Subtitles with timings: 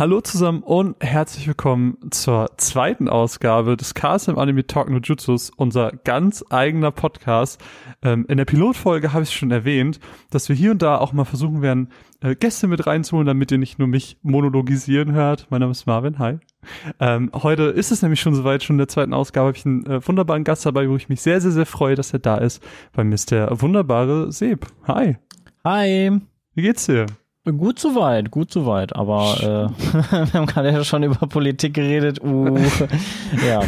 [0.00, 5.92] Hallo zusammen und herzlich willkommen zur zweiten Ausgabe des KSM Anime Talk no Jutsus, unser
[5.92, 7.62] ganz eigener Podcast.
[8.00, 10.00] Ähm, in der Pilotfolge habe ich schon erwähnt,
[10.30, 11.90] dass wir hier und da auch mal versuchen werden,
[12.22, 15.48] äh, Gäste mit reinzuholen, damit ihr nicht nur mich monologisieren hört.
[15.50, 16.38] Mein Name ist Marvin, hi.
[16.98, 19.84] Ähm, heute ist es nämlich schon soweit, schon in der zweiten Ausgabe habe ich einen
[19.84, 22.62] äh, wunderbaren Gast dabei, wo ich mich sehr, sehr, sehr freue, dass er da ist.
[22.94, 24.66] Bei mir ist der wunderbare Seb.
[24.88, 25.18] Hi.
[25.62, 26.10] Hi.
[26.54, 27.04] Wie geht's dir?
[27.52, 29.92] Gut soweit, gut soweit, aber äh,
[30.32, 32.22] wir haben gerade ja schon über Politik geredet.
[32.22, 32.56] Uh,
[33.46, 33.62] ja.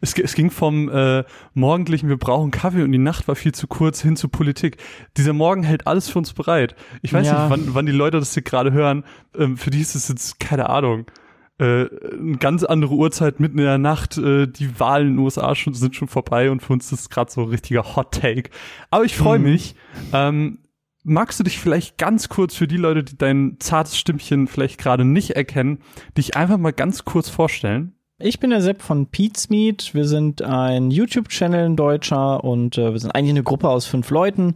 [0.00, 1.24] Es, es ging vom äh,
[1.54, 4.78] morgendlichen, wir brauchen Kaffee und die Nacht war viel zu kurz hin zu Politik.
[5.16, 6.74] Dieser Morgen hält alles für uns bereit.
[7.02, 7.48] Ich weiß ja.
[7.48, 9.04] nicht, wann, wann die Leute das hier gerade hören.
[9.36, 11.06] Ähm, für die ist es jetzt keine Ahnung.
[11.58, 11.86] Äh,
[12.18, 14.18] eine ganz andere Uhrzeit mitten in der Nacht.
[14.18, 17.10] Äh, die Wahlen in den USA schon, sind schon vorbei und für uns ist es
[17.10, 18.50] gerade so ein richtiger Hot Take.
[18.90, 19.44] Aber ich freue mhm.
[19.44, 19.76] mich.
[20.12, 20.58] Ähm,
[21.04, 25.04] magst du dich vielleicht ganz kurz für die Leute, die dein zartes Stimmchen vielleicht gerade
[25.04, 25.78] nicht erkennen,
[26.16, 27.94] dich einfach mal ganz kurz vorstellen?
[28.18, 29.92] Ich bin der Sepp von Pete's Meet.
[29.92, 34.08] Wir sind ein YouTube-Channel in Deutscher und äh, wir sind eigentlich eine Gruppe aus fünf
[34.10, 34.54] Leuten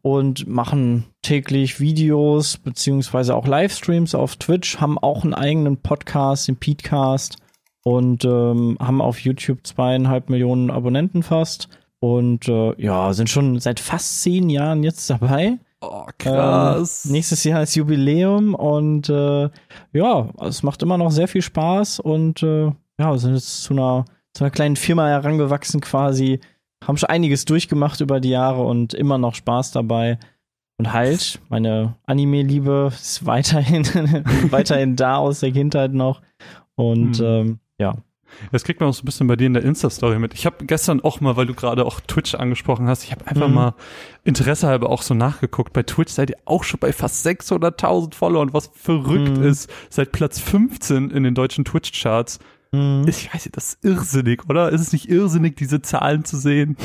[0.00, 6.56] und machen täglich Videos beziehungsweise auch Livestreams auf Twitch, haben auch einen eigenen Podcast, den
[6.56, 7.36] Petecast
[7.84, 11.68] und ähm, haben auf YouTube zweieinhalb Millionen Abonnenten fast
[12.00, 17.04] und äh, ja, sind schon seit fast zehn Jahren jetzt dabei Oh, krass.
[17.04, 19.50] Äh, nächstes Jahr ist Jubiläum und äh,
[19.92, 22.66] ja, es macht immer noch sehr viel Spaß und äh,
[22.98, 26.40] ja, wir sind jetzt zu einer, zu einer kleinen Firma herangewachsen quasi,
[26.82, 30.18] haben schon einiges durchgemacht über die Jahre und immer noch Spaß dabei.
[30.78, 33.84] Und halt, meine Anime-Liebe ist weiterhin,
[34.50, 36.22] weiterhin da aus der Kindheit noch.
[36.74, 37.24] Und hm.
[37.24, 37.96] ähm, ja,
[38.52, 40.34] das kriegt man auch so ein bisschen bei dir in der Insta-Story mit.
[40.34, 43.48] Ich habe gestern auch mal, weil du gerade auch Twitch angesprochen hast, ich habe einfach
[43.48, 43.54] mhm.
[43.54, 43.74] mal
[44.24, 45.72] Interesse halber auch so nachgeguckt.
[45.72, 49.44] Bei Twitch seid ihr auch schon bei fast 600.000 Followern, was verrückt mhm.
[49.44, 49.70] ist.
[49.88, 52.38] Seit Platz 15 in den deutschen Twitch-Charts.
[52.72, 53.06] Mhm.
[53.08, 54.70] Ich weiß nicht, das ist irrsinnig, oder?
[54.70, 56.76] Ist es nicht irrsinnig, diese Zahlen zu sehen?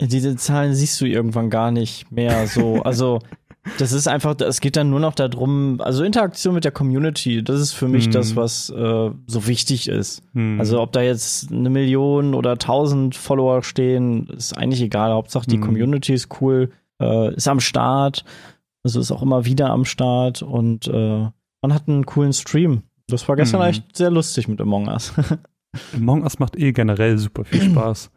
[0.00, 2.82] diese Zahlen siehst du irgendwann gar nicht mehr so.
[2.82, 3.20] Also
[3.78, 7.60] das ist einfach, es geht dann nur noch darum, also Interaktion mit der Community, das
[7.60, 8.12] ist für mich hm.
[8.12, 10.22] das, was äh, so wichtig ist.
[10.34, 10.58] Hm.
[10.58, 15.12] Also ob da jetzt eine Million oder tausend Follower stehen, ist eigentlich egal.
[15.12, 15.62] Hauptsache die hm.
[15.62, 16.70] Community ist cool,
[17.00, 18.24] äh, ist am Start,
[18.82, 21.26] also ist auch immer wieder am Start und äh,
[21.62, 22.82] man hat einen coolen Stream.
[23.08, 23.68] Das war gestern hm.
[23.68, 25.12] echt sehr lustig mit Among Us.
[25.94, 28.10] Among Us macht eh generell super viel Spaß.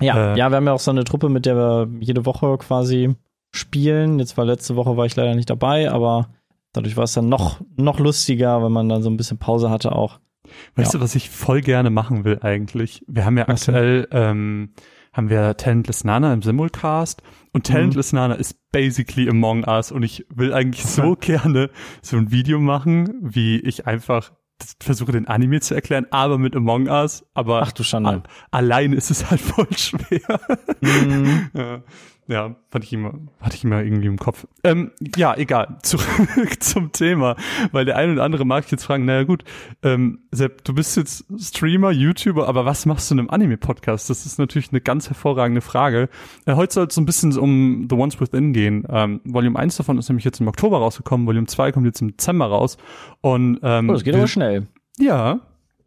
[0.00, 2.58] Ja, äh, ja, wir haben ja auch so eine Truppe, mit der wir jede Woche
[2.58, 3.14] quasi
[3.56, 4.18] spielen.
[4.18, 6.28] Jetzt war letzte Woche war ich leider nicht dabei, aber
[6.72, 9.92] dadurch war es dann noch, noch lustiger, wenn man dann so ein bisschen Pause hatte
[9.92, 10.20] auch.
[10.76, 10.98] Weißt ja.
[10.98, 13.02] du, was ich voll gerne machen will eigentlich?
[13.08, 14.70] Wir haben ja was aktuell, ähm,
[15.12, 17.22] haben wir Talentless Nana im Simulcast
[17.52, 17.72] und mhm.
[17.72, 18.18] Talentless mhm.
[18.18, 21.70] Nana ist basically Among Us und ich will eigentlich so gerne
[22.02, 24.32] so ein Video machen, wie ich einfach
[24.80, 28.22] versuche den Anime zu erklären, aber mit Among Us, aber Ach du Schande.
[28.50, 30.40] allein ist es halt voll schwer.
[30.80, 31.50] Mhm.
[31.54, 31.82] ja.
[32.28, 34.46] Ja, fand ich immer, hatte ich immer irgendwie im Kopf.
[34.64, 35.78] Ähm, ja, egal.
[35.82, 37.36] Zurück zum Thema.
[37.70, 39.44] Weil der eine oder andere mag ich jetzt fragen, naja gut,
[39.82, 44.10] ähm, Sepp, du bist jetzt Streamer, YouTuber, aber was machst du in einem Anime-Podcast?
[44.10, 46.08] Das ist natürlich eine ganz hervorragende Frage.
[46.46, 48.84] Äh, heute soll es so ein bisschen um The Ones Within gehen.
[48.88, 52.08] Ähm, Volume 1 davon ist nämlich jetzt im Oktober rausgekommen, Volume 2 kommt jetzt im
[52.08, 52.76] Dezember raus.
[53.20, 54.66] Und, ähm, oh, das geht aber schnell.
[54.98, 55.40] Ja,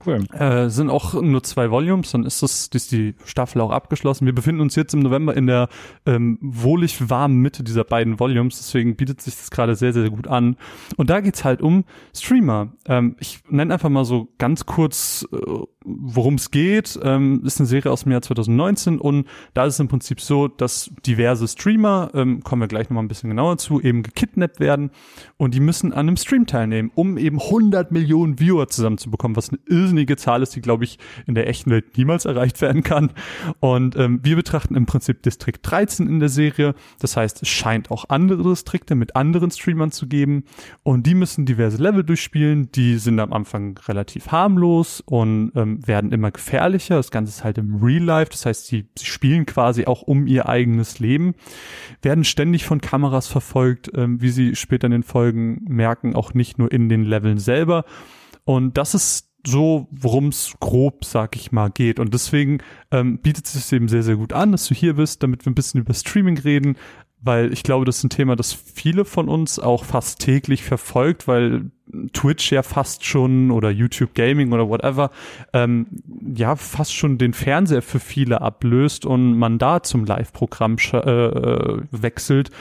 [0.06, 0.24] Cool.
[0.32, 4.26] Äh, sind auch nur zwei Volumes, dann ist das ist die Staffel auch abgeschlossen.
[4.26, 5.68] Wir befinden uns jetzt im November in der
[6.06, 10.28] ähm, wohlig warmen Mitte dieser beiden Volumes, deswegen bietet sich das gerade sehr, sehr gut
[10.28, 10.56] an.
[10.96, 11.84] Und da geht's halt um
[12.16, 12.72] Streamer.
[12.86, 15.38] Ähm, ich nenne einfach mal so ganz kurz, äh,
[15.84, 16.98] worum es geht.
[17.04, 20.48] Ähm, ist eine Serie aus dem Jahr 2019 und da ist es im Prinzip so,
[20.48, 24.92] dass diverse Streamer, ähm, kommen wir gleich nochmal ein bisschen genauer zu, eben gekidnappt werden
[25.36, 29.60] und die müssen an einem Stream teilnehmen, um eben 100 Millionen Viewer zusammenzubekommen, was eine
[29.90, 33.12] irrsinnige Zahl ist, die, glaube ich, in der echten Welt niemals erreicht werden kann.
[33.60, 36.76] Und ähm, wir betrachten im Prinzip Distrikt 13 in der Serie.
[37.00, 40.44] Das heißt, es scheint auch andere Distrikte mit anderen Streamern zu geben.
[40.84, 42.72] Und die müssen diverse Level durchspielen.
[42.72, 46.98] Die sind am Anfang relativ harmlos und ähm, werden immer gefährlicher.
[46.98, 48.32] Das Ganze ist halt im Real Life.
[48.32, 51.34] Das heißt, sie, sie spielen quasi auch um ihr eigenes Leben,
[52.02, 56.58] werden ständig von Kameras verfolgt, ähm, wie sie später in den Folgen merken, auch nicht
[56.60, 57.86] nur in den Leveln selber.
[58.46, 62.00] Und das ist so, worum es grob, sag ich mal, geht.
[62.00, 62.60] Und deswegen
[62.92, 65.52] ähm, bietet es sich eben sehr, sehr gut an, dass du hier bist, damit wir
[65.52, 66.76] ein bisschen über Streaming reden,
[67.22, 71.28] weil ich glaube, das ist ein Thema, das viele von uns auch fast täglich verfolgt,
[71.28, 71.72] weil
[72.14, 75.12] Twitch ja fast schon oder YouTube Gaming oder whatever,
[75.54, 75.88] ähm,
[76.36, 81.82] ja, fast schon den Fernseher für viele ablöst und man da zum Live-Programm äh, äh,
[81.92, 82.52] wechselt.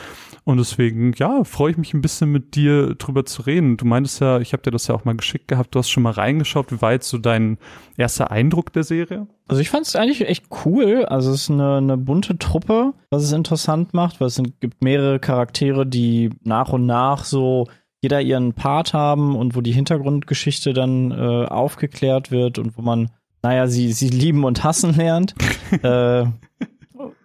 [0.48, 3.76] Und deswegen, ja, freue ich mich ein bisschen mit dir drüber zu reden.
[3.76, 6.04] Du meintest ja, ich habe dir das ja auch mal geschickt gehabt, du hast schon
[6.04, 6.72] mal reingeschaut.
[6.72, 7.58] Wie war jetzt so dein
[7.98, 9.26] erster Eindruck der Serie?
[9.46, 11.04] Also ich fand es eigentlich echt cool.
[11.04, 15.18] Also es ist eine, eine bunte Truppe, was es interessant macht, weil es gibt mehrere
[15.18, 17.66] Charaktere, die nach und nach so
[18.00, 23.10] jeder ihren Part haben und wo die Hintergrundgeschichte dann äh, aufgeklärt wird und wo man,
[23.42, 25.34] naja, sie, sie lieben und hassen lernt.
[25.82, 26.24] äh,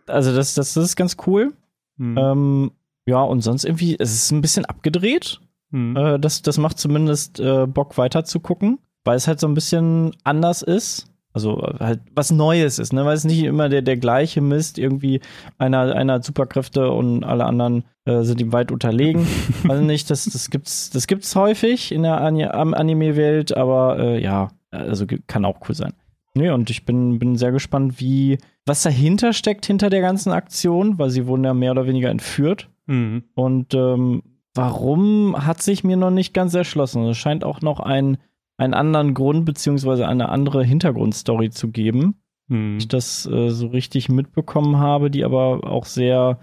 [0.07, 1.53] also das, das, das ist ganz cool.
[1.95, 2.17] Mhm.
[2.17, 2.71] Ähm,
[3.05, 5.41] ja, und sonst irgendwie, es ist ein bisschen abgedreht.
[5.71, 5.95] Mhm.
[5.95, 9.53] Äh, das, das macht zumindest äh, Bock weiter zu gucken, weil es halt so ein
[9.53, 11.07] bisschen anders ist.
[11.35, 13.05] Also halt was Neues ist, ne?
[13.05, 15.19] Weil es nicht immer der, der gleiche Mist, irgendwie
[15.57, 19.25] einer, einer hat Superkräfte und alle anderen äh, sind ihm weit unterlegen.
[19.67, 25.07] also nicht, das, das gibt's, das gibt's häufig in der Anime-Welt, aber äh, ja, also
[25.25, 25.93] kann auch cool sein.
[26.35, 30.97] Nee, und ich bin, bin sehr gespannt, wie, was dahinter steckt hinter der ganzen Aktion,
[30.97, 32.69] weil sie wurden ja mehr oder weniger entführt.
[32.85, 33.23] Mhm.
[33.35, 37.05] Und ähm, warum hat sich mir noch nicht ganz erschlossen?
[37.05, 38.17] Es scheint auch noch ein,
[38.57, 42.15] einen anderen Grund beziehungsweise eine andere Hintergrundstory zu geben,
[42.47, 42.77] mhm.
[42.77, 46.39] ich das äh, so richtig mitbekommen habe, die aber auch sehr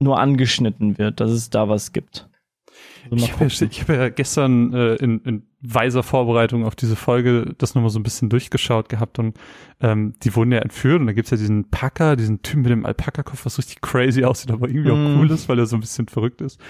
[0.00, 2.28] nur angeschnitten wird, dass es da was gibt.
[3.10, 7.54] Also ich habe ja, hab ja, gestern äh, in, in weiser Vorbereitung auf diese Folge
[7.56, 9.36] das nochmal so ein bisschen durchgeschaut gehabt und
[9.80, 12.84] ähm, die wurden ja entführt und da gibt's ja diesen Packer, diesen Typ mit dem
[12.84, 14.92] Alpaka-Kopf, was richtig crazy aussieht, aber irgendwie mm.
[14.92, 15.20] auch mhm.
[15.20, 16.60] cool ist, weil er so ein bisschen verrückt ist.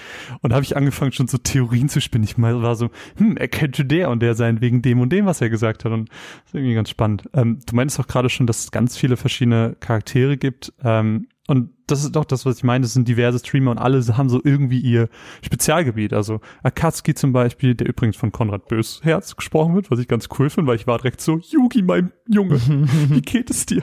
[0.43, 2.25] Und da habe ich angefangen schon so Theorien zu spinnen.
[2.25, 5.27] Ich mal war so, hm, er könnte der und der sein wegen dem und dem,
[5.27, 7.29] was er gesagt hat und das ist irgendwie ganz spannend.
[7.35, 10.73] Ähm, du meinst auch gerade schon, dass es ganz viele verschiedene Charaktere gibt.
[10.85, 12.83] Ähm, und das ist doch das, was ich meine.
[12.83, 15.09] Das sind diverse Streamer und alle haben so irgendwie ihr
[15.43, 16.15] Spezialgebiet.
[16.15, 20.49] Also Akatsuki zum Beispiel, der übrigens von Konrad Bösherz gesprochen wird, was ich ganz cool
[20.49, 22.61] finde, weil ich war direkt so, Yugi, mein Junge,
[23.11, 23.83] wie geht es dir?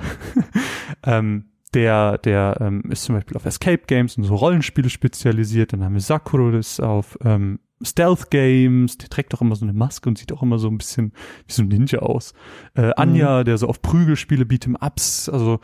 [1.04, 5.74] ähm, der, der ähm, ist zum Beispiel auf Escape Games und so Rollenspiele spezialisiert.
[5.74, 9.66] Dann haben wir Sakuro, das ist auf ähm, Stealth Games, der trägt auch immer so
[9.66, 11.14] eine Maske und sieht auch immer so ein bisschen
[11.48, 12.34] wie so ein Ninja aus.
[12.74, 13.46] Äh, Anja, mhm.
[13.46, 15.60] der so auf Prügelspiele, Beat'em Ups, also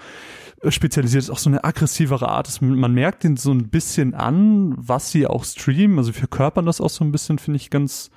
[0.61, 2.61] äh, spezialisiert ist auch so eine aggressivere Art.
[2.61, 5.97] Man merkt den so ein bisschen an, was sie auch streamen.
[5.97, 8.09] Also wir verkörpern das auch so ein bisschen, finde ich ganz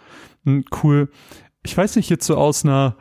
[0.44, 1.10] hm, cool.
[1.62, 2.96] Ich weiß nicht, jetzt so aus einer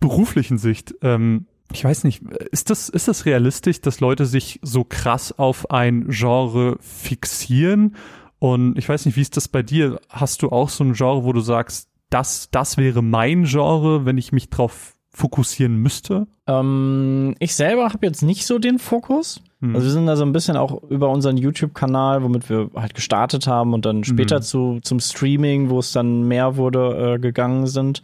[0.00, 4.84] beruflichen Sicht, ähm, ich weiß nicht, ist das, ist das realistisch, dass Leute sich so
[4.84, 7.96] krass auf ein Genre fixieren?
[8.42, 10.00] Und ich weiß nicht, wie ist das bei dir?
[10.08, 14.18] Hast du auch so ein Genre, wo du sagst, das, das wäre mein Genre, wenn
[14.18, 16.26] ich mich drauf fokussieren müsste?
[16.48, 19.40] Ähm, ich selber habe jetzt nicht so den Fokus.
[19.60, 19.76] Mhm.
[19.76, 23.46] Also wir sind da so ein bisschen auch über unseren YouTube-Kanal, womit wir halt gestartet
[23.46, 24.42] haben und dann später mhm.
[24.42, 28.02] zu, zum Streaming, wo es dann mehr wurde, äh, gegangen sind.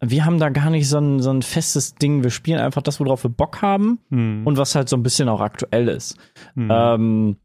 [0.00, 2.22] Wir haben da gar nicht so ein, so ein festes Ding.
[2.22, 4.42] Wir spielen einfach das, worauf wir Bock haben mhm.
[4.44, 6.16] und was halt so ein bisschen auch aktuell ist.
[6.54, 6.68] Mhm.
[6.70, 7.36] Ähm,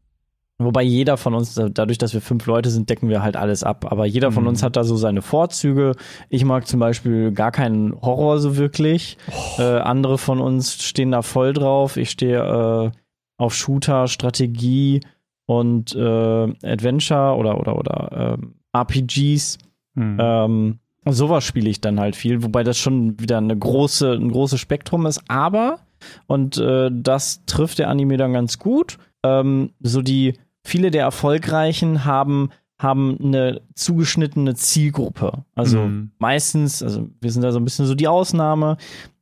[0.60, 3.86] Wobei jeder von uns, dadurch, dass wir fünf Leute sind, decken wir halt alles ab.
[3.92, 4.48] Aber jeder von mhm.
[4.48, 5.94] uns hat da so seine Vorzüge.
[6.30, 9.18] Ich mag zum Beispiel gar keinen Horror so wirklich.
[9.30, 9.62] Oh.
[9.62, 11.96] Äh, andere von uns stehen da voll drauf.
[11.96, 12.90] Ich stehe äh,
[13.36, 15.00] auf Shooter, Strategie
[15.46, 19.58] und äh, Adventure oder oder oder ähm, RPGs.
[19.94, 20.18] Mhm.
[20.20, 24.58] Ähm, sowas spiele ich dann halt viel, wobei das schon wieder eine große, ein großes
[24.58, 25.22] Spektrum ist.
[25.28, 25.78] Aber
[26.26, 28.98] und äh, das trifft der Anime dann ganz gut.
[29.24, 30.34] Ähm, so die
[30.68, 32.50] viele der Erfolgreichen haben
[32.80, 35.44] haben eine zugeschnittene Zielgruppe.
[35.56, 36.12] Also mhm.
[36.18, 38.76] meistens, also wir sind da so ein bisschen so die Ausnahme.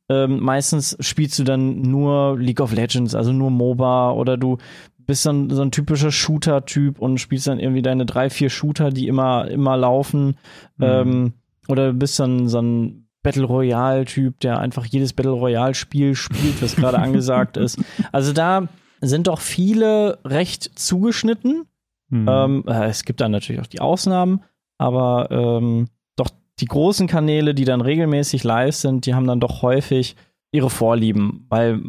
[0.09, 4.57] Ähm, meistens spielst du dann nur League of Legends, also nur MOBA oder du
[4.99, 9.07] bist dann so ein typischer Shooter-Typ und spielst dann irgendwie deine drei, vier Shooter, die
[9.07, 10.37] immer, immer laufen.
[10.77, 10.85] Mhm.
[10.85, 11.33] Ähm,
[11.67, 16.75] oder du bist dann so ein Battle Royale-Typ, der einfach jedes Battle Royale-Spiel spielt, was
[16.75, 17.79] gerade angesagt ist.
[18.11, 18.67] Also da
[19.01, 21.65] sind doch viele recht zugeschnitten.
[22.09, 22.27] Mhm.
[22.29, 24.43] Ähm, äh, es gibt dann natürlich auch die Ausnahmen,
[24.77, 29.61] aber ähm, doch die großen Kanäle, die dann regelmäßig live sind, die haben dann doch
[29.61, 30.15] häufig
[30.51, 31.81] ihre Vorlieben, weil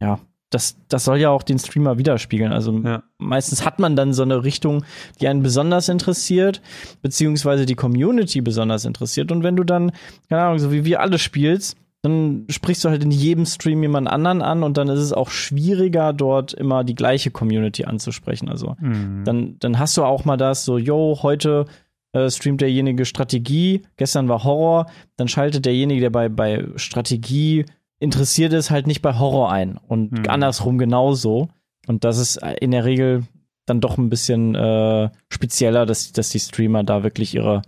[0.00, 0.20] ja,
[0.54, 2.52] das, das soll ja auch den Streamer widerspiegeln.
[2.52, 3.02] Also ja.
[3.18, 4.84] meistens hat man dann so eine Richtung,
[5.20, 6.62] die einen besonders interessiert,
[7.02, 9.32] beziehungsweise die Community besonders interessiert.
[9.32, 9.92] Und wenn du dann,
[10.28, 14.08] keine Ahnung, so wie wir alle spielst, dann sprichst du halt in jedem Stream jemand
[14.08, 18.50] anderen an und dann ist es auch schwieriger, dort immer die gleiche Community anzusprechen.
[18.50, 19.22] Also mhm.
[19.24, 21.64] dann, dann hast du auch mal das so, yo, heute
[22.12, 24.84] äh, streamt derjenige Strategie, gestern war Horror,
[25.16, 27.64] dann schaltet derjenige, der bei, bei Strategie
[28.00, 30.28] interessiert ist, halt nicht bei Horror ein und mhm.
[30.28, 31.48] andersrum genauso.
[31.86, 33.22] Und das ist in der Regel
[33.64, 37.62] dann doch ein bisschen äh, spezieller, dass, dass die Streamer da wirklich ihre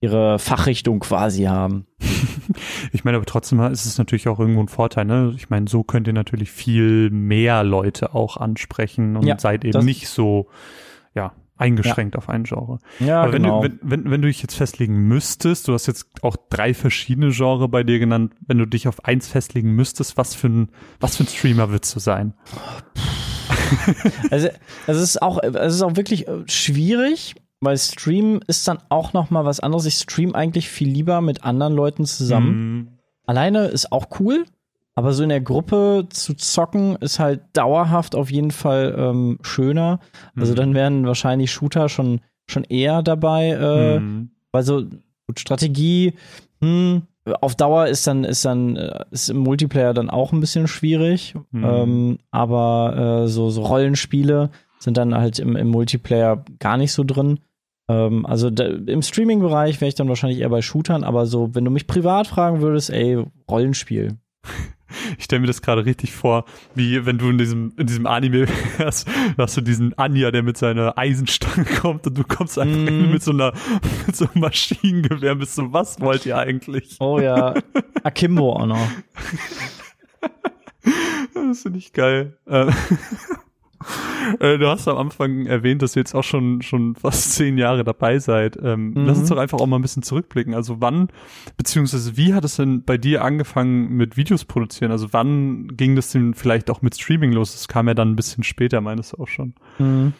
[0.00, 1.86] ihre Fachrichtung quasi haben.
[2.92, 5.34] ich meine, aber trotzdem ist es natürlich auch irgendwo ein Vorteil, ne?
[5.36, 9.84] Ich meine, so könnt ihr natürlich viel mehr Leute auch ansprechen und ja, seid eben
[9.84, 10.48] nicht so,
[11.14, 12.18] ja, eingeschränkt ja.
[12.18, 12.78] auf ein Genre.
[12.98, 13.60] Ja, Aber wenn, genau.
[13.60, 17.30] du, wenn, wenn, wenn du dich jetzt festlegen müsstest, du hast jetzt auch drei verschiedene
[17.30, 21.18] Genre bei dir genannt, wenn du dich auf eins festlegen müsstest, was für ein, was
[21.18, 22.32] für ein Streamer würdest du sein?
[24.30, 24.48] also,
[24.86, 29.30] es ist auch, es ist auch wirklich äh, schwierig, weil Stream ist dann auch noch
[29.30, 29.86] mal was anderes.
[29.86, 32.50] Ich stream eigentlich viel lieber mit anderen Leuten zusammen.
[32.50, 32.88] Mhm.
[33.26, 34.44] Alleine ist auch cool,
[34.94, 40.00] aber so in der Gruppe zu zocken ist halt dauerhaft auf jeden Fall ähm, schöner.
[40.36, 40.56] Also mhm.
[40.56, 44.30] dann wären wahrscheinlich Shooter schon, schon eher dabei, äh, mhm.
[44.52, 44.84] weil so
[45.26, 46.14] gut, Strategie,
[46.60, 47.02] hm,
[47.40, 51.34] auf Dauer ist dann, ist dann, äh, ist im Multiplayer dann auch ein bisschen schwierig.
[51.50, 51.64] Mhm.
[51.64, 57.04] Ähm, aber äh, so, so Rollenspiele sind dann halt im, im Multiplayer gar nicht so
[57.04, 57.40] drin.
[57.90, 61.64] Ähm, also da, im Streaming-Bereich wäre ich dann wahrscheinlich eher bei Shootern, aber so, wenn
[61.64, 64.18] du mich privat fragen würdest, ey, Rollenspiel.
[65.18, 68.46] Ich stelle mir das gerade richtig vor, wie wenn du in diesem, in diesem Anime
[68.80, 69.06] hast,
[69.38, 73.12] hast du diesen Anja, der mit seiner Eisenstange kommt und du kommst einfach mm.
[73.12, 73.52] mit so einer,
[74.08, 76.96] mit so einem Maschinengewehr bist so, was wollt ihr eigentlich?
[76.98, 77.54] Oh ja.
[78.02, 78.88] Akimbo auch noch.
[81.32, 82.36] Das finde ich geil.
[82.46, 82.72] Äh,
[84.40, 87.84] äh, du hast am Anfang erwähnt, dass ihr jetzt auch schon, schon fast zehn Jahre
[87.84, 88.58] dabei seid.
[88.62, 89.06] Ähm, mhm.
[89.06, 90.54] Lass uns doch einfach auch mal ein bisschen zurückblicken.
[90.54, 91.08] Also wann,
[91.56, 94.92] beziehungsweise wie hat es denn bei dir angefangen mit Videos produzieren?
[94.92, 97.52] Also wann ging das denn vielleicht auch mit Streaming los?
[97.52, 99.54] Das kam ja dann ein bisschen später, meines auch schon.
[99.78, 100.12] Mhm.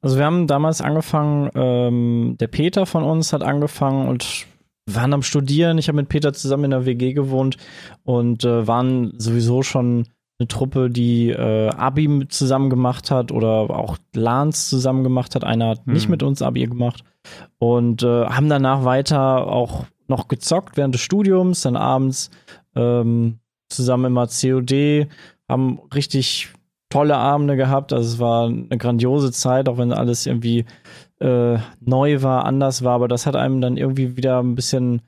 [0.00, 4.46] Also wir haben damals angefangen, ähm, der Peter von uns hat angefangen und
[4.88, 5.78] waren am Studieren.
[5.78, 7.56] Ich habe mit Peter zusammen in der WG gewohnt
[8.04, 10.06] und äh, waren sowieso schon
[10.38, 15.44] eine Truppe, die äh, Abi zusammen gemacht hat oder auch LANs zusammen gemacht hat.
[15.44, 15.94] Einer hat hm.
[15.94, 17.04] nicht mit uns Abi gemacht
[17.58, 22.30] und äh, haben danach weiter auch noch gezockt während des Studiums, dann abends
[22.74, 23.38] ähm,
[23.68, 25.08] zusammen immer COD,
[25.48, 26.52] haben richtig
[26.90, 27.92] tolle Abende gehabt.
[27.92, 30.64] Also es war eine grandiose Zeit, auch wenn alles irgendwie
[31.18, 35.02] äh, neu war, anders war, aber das hat einem dann irgendwie wieder ein bisschen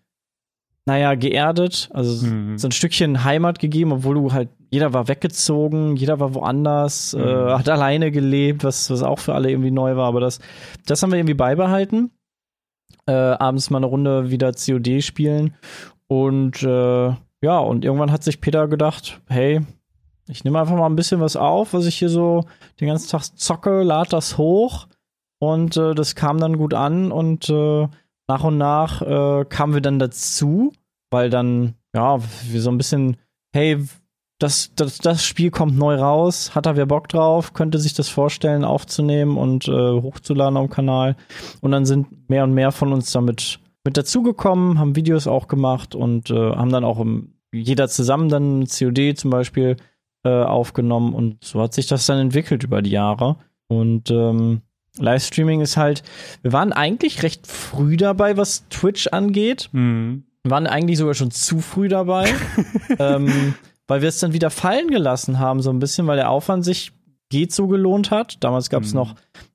[0.88, 2.57] naja, geerdet, also mhm.
[2.57, 7.18] so ein Stückchen Heimat gegeben, obwohl du halt, jeder war weggezogen, jeder war woanders, äh,
[7.18, 7.25] mhm.
[7.25, 10.40] äh, hat alleine gelebt, was, was auch für alle irgendwie neu war, aber das,
[10.87, 12.11] das haben wir irgendwie beibehalten.
[13.07, 15.54] Äh, abends mal eine Runde wieder COD spielen
[16.07, 19.61] und äh, ja, und irgendwann hat sich Peter gedacht, hey,
[20.26, 22.45] ich nehme einfach mal ein bisschen was auf, was ich hier so
[22.80, 24.88] den ganzen Tag zocke, lad das hoch
[25.38, 27.88] und äh, das kam dann gut an und äh,
[28.28, 30.73] nach und nach äh, kamen wir dann dazu,
[31.10, 32.18] weil dann, ja,
[32.50, 33.16] wir so ein bisschen,
[33.52, 33.78] hey,
[34.38, 38.08] das, das, das Spiel kommt neu raus, hat da wer Bock drauf, könnte sich das
[38.08, 41.16] vorstellen, aufzunehmen und äh, hochzuladen am Kanal.
[41.60, 45.94] Und dann sind mehr und mehr von uns damit mit dazugekommen, haben Videos auch gemacht
[45.94, 49.76] und äh, haben dann auch im, jeder zusammen dann COD zum Beispiel
[50.24, 53.36] äh, aufgenommen und so hat sich das dann entwickelt über die Jahre.
[53.68, 54.62] Und ähm,
[54.98, 56.02] Livestreaming ist halt,
[56.42, 59.68] wir waren eigentlich recht früh dabei, was Twitch angeht.
[59.72, 60.24] Mhm.
[60.45, 62.33] Wir waren eigentlich sogar schon zu früh dabei,
[62.99, 63.54] ähm,
[63.87, 66.92] weil wir es dann wieder fallen gelassen haben, so ein bisschen, weil der Aufwand sich
[67.30, 68.42] geht so gelohnt hat.
[68.42, 69.00] Damals gab es mhm.
[69.00, 69.14] noch,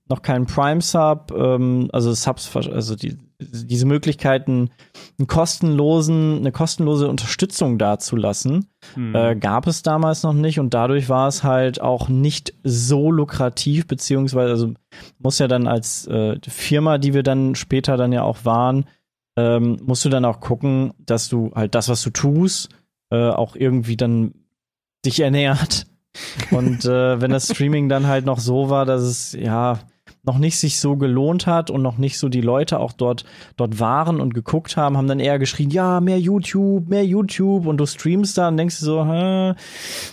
[0.09, 4.69] noch keinen Prime-Sub, ähm, also Subs, also die, diese Möglichkeiten,
[5.17, 9.15] einen kostenlosen, eine kostenlose Unterstützung dazulassen, hm.
[9.15, 13.87] äh, gab es damals noch nicht und dadurch war es halt auch nicht so lukrativ,
[13.87, 14.73] beziehungsweise also
[15.19, 18.85] muss ja dann als äh, Firma, die wir dann später dann ja auch waren,
[19.35, 22.69] ähm, musst du dann auch gucken, dass du halt das, was du tust,
[23.09, 24.33] äh, auch irgendwie dann
[25.05, 25.87] dich ernährt.
[26.51, 29.79] Und äh, wenn das Streaming dann halt noch so war, dass es ja
[30.25, 33.25] noch nicht sich so gelohnt hat und noch nicht so die Leute auch dort,
[33.57, 37.77] dort waren und geguckt haben, haben dann eher geschrien, ja, mehr YouTube, mehr YouTube und
[37.77, 39.53] du streamst da und denkst so, hä,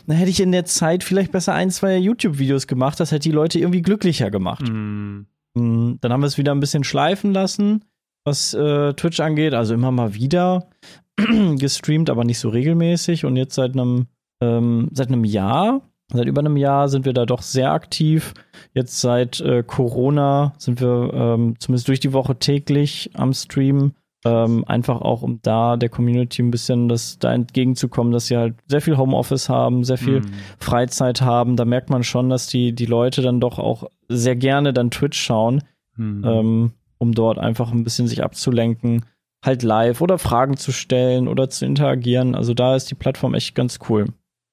[0.06, 3.34] dann hätte ich in der Zeit vielleicht besser ein, zwei YouTube-Videos gemacht, das hätte die
[3.34, 4.68] Leute irgendwie glücklicher gemacht.
[4.68, 5.26] Mm.
[5.54, 7.84] Dann haben wir es wieder ein bisschen schleifen lassen,
[8.24, 10.68] was äh, Twitch angeht, also immer mal wieder
[11.16, 14.06] gestreamt, aber nicht so regelmäßig und jetzt seit einem
[14.42, 18.34] ähm, seit einem Jahr Seit über einem Jahr sind wir da doch sehr aktiv.
[18.74, 23.92] Jetzt seit äh, Corona sind wir ähm, zumindest durch die Woche täglich am Stream.
[24.24, 28.54] Ähm, einfach auch, um da der Community ein bisschen das da entgegenzukommen, dass sie halt
[28.66, 30.32] sehr viel Homeoffice haben, sehr viel mhm.
[30.58, 31.56] Freizeit haben.
[31.56, 35.18] Da merkt man schon, dass die, die Leute dann doch auch sehr gerne dann Twitch
[35.18, 35.62] schauen,
[35.96, 36.24] mhm.
[36.26, 39.04] ähm, um dort einfach ein bisschen sich abzulenken,
[39.44, 42.34] halt live oder Fragen zu stellen oder zu interagieren.
[42.34, 44.06] Also da ist die Plattform echt ganz cool.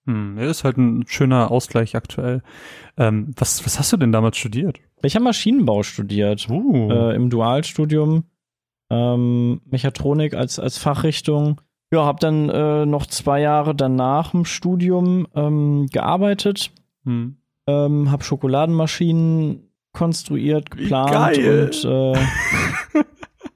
[0.07, 2.41] Hm, ist halt ein schöner Ausgleich aktuell.
[2.97, 4.79] Ähm, was, was hast du denn damals studiert?
[5.03, 6.47] Ich habe Maschinenbau studiert.
[6.49, 6.89] Uh.
[6.89, 8.23] Äh, Im Dualstudium.
[8.89, 11.59] ähm, Mechatronik als, als Fachrichtung.
[11.91, 16.71] Ja, habe dann äh, noch zwei Jahre danach im Studium ähm, gearbeitet.
[17.03, 17.37] Hm.
[17.67, 19.66] Ähm, habe Schokoladenmaschinen
[19.97, 22.13] konstruiert, geplant und äh,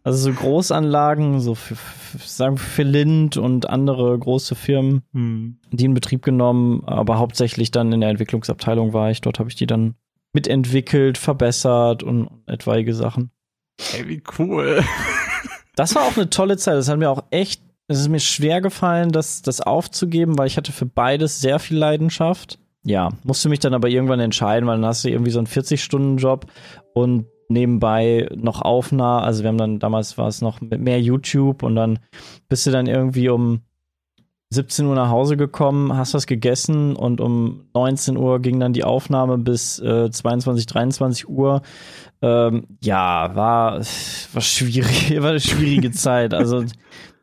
[0.03, 5.59] also so Großanlagen, so für, für, sagen wir für Lind und andere große Firmen, hm.
[5.71, 9.21] die in Betrieb genommen, aber hauptsächlich dann in der Entwicklungsabteilung war ich.
[9.21, 9.95] Dort habe ich die dann
[10.33, 13.31] mitentwickelt, verbessert und etwaige Sachen.
[13.93, 14.83] Ey, wie cool.
[15.77, 16.75] Das war auch eine tolle Zeit.
[16.75, 20.57] Das hat mir auch echt, es ist mir schwer gefallen, das, das aufzugeben, weil ich
[20.57, 22.59] hatte für beides sehr viel Leidenschaft.
[22.83, 26.47] Ja, musste mich dann aber irgendwann entscheiden, weil dann hast du irgendwie so einen 40-Stunden-Job
[26.93, 29.23] und nebenbei noch Aufnahme.
[29.23, 31.99] Also wir haben dann, damals war es noch mehr YouTube und dann
[32.49, 33.61] bist du dann irgendwie um
[34.51, 38.83] 17 Uhr nach Hause gekommen, hast was gegessen und um 19 Uhr ging dann die
[38.83, 41.61] Aufnahme bis äh, 22, 23 Uhr.
[42.21, 46.33] Ähm, ja, war, war schwierig, war eine schwierige Zeit.
[46.33, 46.65] Also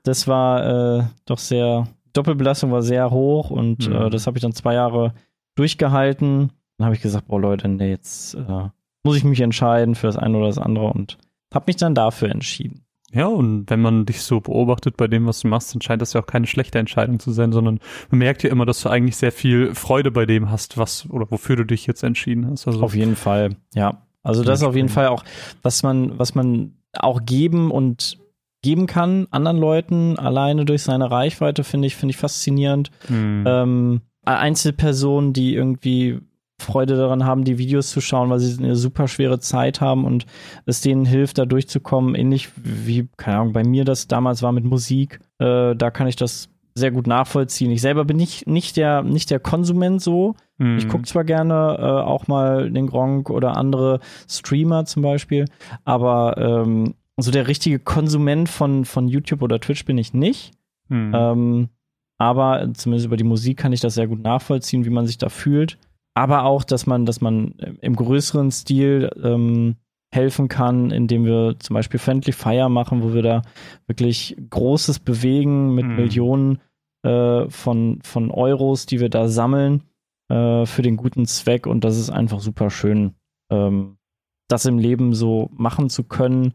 [0.04, 3.96] das war äh, doch sehr, Doppelbelastung war sehr hoch und äh, mhm.
[3.96, 5.12] äh, das habe ich dann zwei Jahre
[5.58, 6.52] durchgehalten.
[6.76, 8.68] Dann habe ich gesagt, boah Leute, nee, jetzt äh,
[9.04, 11.18] muss ich mich entscheiden für das eine oder das andere und
[11.52, 12.84] habe mich dann dafür entschieden.
[13.10, 16.12] Ja, und wenn man dich so beobachtet bei dem, was du machst, dann scheint das
[16.12, 19.16] ja auch keine schlechte Entscheidung zu sein, sondern man merkt ja immer, dass du eigentlich
[19.16, 22.66] sehr viel Freude bei dem hast, was oder wofür du dich jetzt entschieden hast.
[22.66, 24.02] Also auf jeden Fall, ja.
[24.22, 25.24] Also das ist auf jeden Fall auch,
[25.62, 28.18] was man, was man auch geben und
[28.62, 32.90] geben kann anderen Leuten alleine durch seine Reichweite, finde ich, finde ich faszinierend.
[33.06, 33.44] Hm.
[33.46, 34.00] Ähm,
[34.36, 36.20] Einzelpersonen, die irgendwie
[36.60, 40.26] Freude daran haben, die Videos zu schauen, weil sie eine super schwere Zeit haben und
[40.66, 42.14] es denen hilft, da durchzukommen.
[42.16, 45.20] Ähnlich wie, keine Ahnung, bei mir das damals war mit Musik.
[45.38, 47.70] Äh, da kann ich das sehr gut nachvollziehen.
[47.70, 50.34] Ich selber bin nicht, nicht, der, nicht der Konsument so.
[50.58, 50.78] Mhm.
[50.78, 55.44] Ich gucke zwar gerne äh, auch mal den Gronk oder andere Streamer zum Beispiel,
[55.84, 60.52] aber ähm, so der richtige Konsument von, von YouTube oder Twitch bin ich nicht.
[60.88, 61.12] Mhm.
[61.14, 61.68] Ähm,
[62.18, 65.28] aber zumindest über die Musik kann ich das sehr gut nachvollziehen, wie man sich da
[65.28, 65.78] fühlt
[66.18, 69.76] aber auch, dass man, dass man im größeren Stil ähm,
[70.12, 73.42] helfen kann, indem wir zum Beispiel Friendly Fire machen, wo wir da
[73.86, 75.94] wirklich Großes bewegen mit mm.
[75.94, 76.58] Millionen
[77.04, 79.84] äh, von, von Euros, die wir da sammeln
[80.28, 81.68] äh, für den guten Zweck.
[81.68, 83.14] Und das ist einfach super schön,
[83.48, 83.98] ähm,
[84.48, 86.54] das im Leben so machen zu können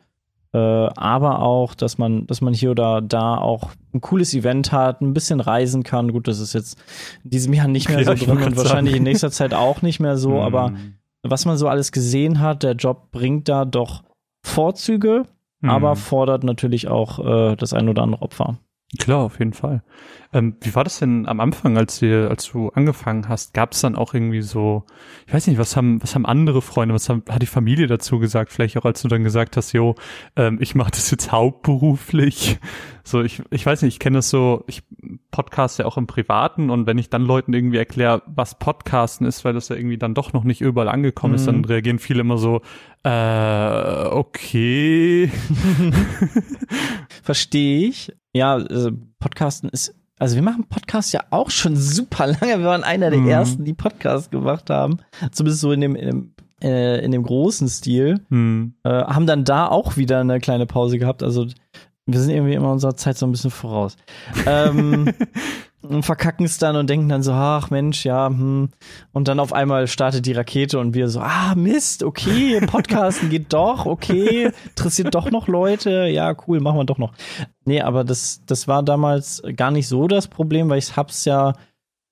[0.53, 5.01] äh, aber auch, dass man, dass man hier oder da auch ein cooles Event hat,
[5.01, 6.11] ein bisschen reisen kann.
[6.11, 6.77] Gut, das ist jetzt
[7.23, 9.99] in diesem Jahr nicht mehr ja, so drin und wahrscheinlich in nächster Zeit auch nicht
[9.99, 10.95] mehr so, aber mm.
[11.23, 14.03] was man so alles gesehen hat, der Job bringt da doch
[14.45, 15.23] Vorzüge,
[15.61, 15.69] mm.
[15.69, 18.57] aber fordert natürlich auch äh, das ein oder andere Opfer.
[18.99, 19.81] Klar, auf jeden Fall.
[20.33, 23.53] Ähm, wie war das denn am Anfang, als, ihr, als du angefangen hast?
[23.53, 24.85] Gab es dann auch irgendwie so,
[25.25, 28.19] ich weiß nicht, was haben, was haben andere Freunde, was haben, hat die Familie dazu
[28.19, 28.51] gesagt?
[28.51, 29.95] Vielleicht auch, als du dann gesagt hast, jo,
[30.35, 32.59] ähm, ich mache das jetzt hauptberuflich.
[33.03, 34.83] So, ich, ich weiß nicht, ich kenne das so, ich
[35.31, 39.43] podcast ja auch im Privaten und wenn ich dann Leuten irgendwie erkläre, was Podcasten ist,
[39.43, 41.35] weil das ja irgendwie dann doch noch nicht überall angekommen mhm.
[41.35, 41.65] ist, dann mhm.
[41.65, 42.61] reagieren viele immer so,
[43.03, 45.29] äh, okay.
[47.23, 48.13] Verstehe ich.
[48.33, 52.59] Ja, also Podcasten ist also wir machen Podcasts ja auch schon super lange.
[52.59, 53.27] Wir waren einer der mhm.
[53.27, 54.99] ersten, die Podcasts gemacht haben.
[55.31, 58.21] Zumindest so in dem, in dem, äh, in dem großen Stil.
[58.29, 58.75] Mhm.
[58.83, 61.23] Äh, haben dann da auch wieder eine kleine Pause gehabt.
[61.23, 61.47] Also
[62.05, 63.97] wir sind irgendwie immer unserer Zeit so ein bisschen voraus.
[64.45, 65.11] ähm,
[65.83, 68.69] und verkacken es dann und denken dann so, ach Mensch, ja, hm.
[69.11, 73.51] Und dann auf einmal startet die Rakete und wir so, ah Mist, okay, Podcasten geht
[73.53, 77.13] doch, okay, interessiert doch noch Leute, ja, cool, machen wir doch noch.
[77.65, 81.53] Nee, aber das, das war damals gar nicht so das Problem, weil ich hab's ja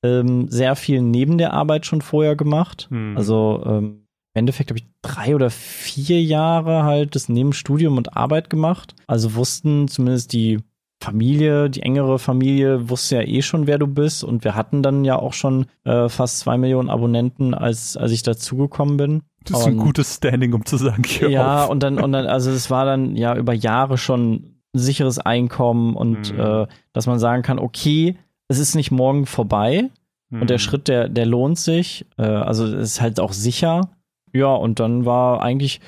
[0.03, 2.87] ähm, sehr viel neben der Arbeit schon vorher gemacht.
[2.91, 3.15] Hm.
[3.15, 8.15] Also ähm, im Endeffekt habe ich drei oder vier Jahre halt das neben Studium und
[8.15, 8.95] Arbeit gemacht.
[9.07, 10.59] Also wussten zumindest die
[11.01, 14.23] Familie, die engere Familie wusste ja eh schon, wer du bist.
[14.23, 18.21] Und wir hatten dann ja auch schon äh, fast zwei Millionen Abonnenten, als, als ich
[18.21, 19.21] dazugekommen bin.
[19.43, 21.69] Das ist und, ein gutes Standing, um zu sagen, hier Ja, auf.
[21.71, 25.95] und dann, und dann, also es war dann ja über Jahre schon ein sicheres Einkommen
[25.95, 26.39] und mhm.
[26.39, 29.89] äh, dass man sagen kann, okay, es ist nicht morgen vorbei
[30.29, 30.41] mhm.
[30.41, 30.61] und der mhm.
[30.61, 32.05] Schritt, der, der lohnt sich.
[32.17, 33.89] Äh, also es ist halt auch sicher.
[34.33, 35.81] Ja, und dann war eigentlich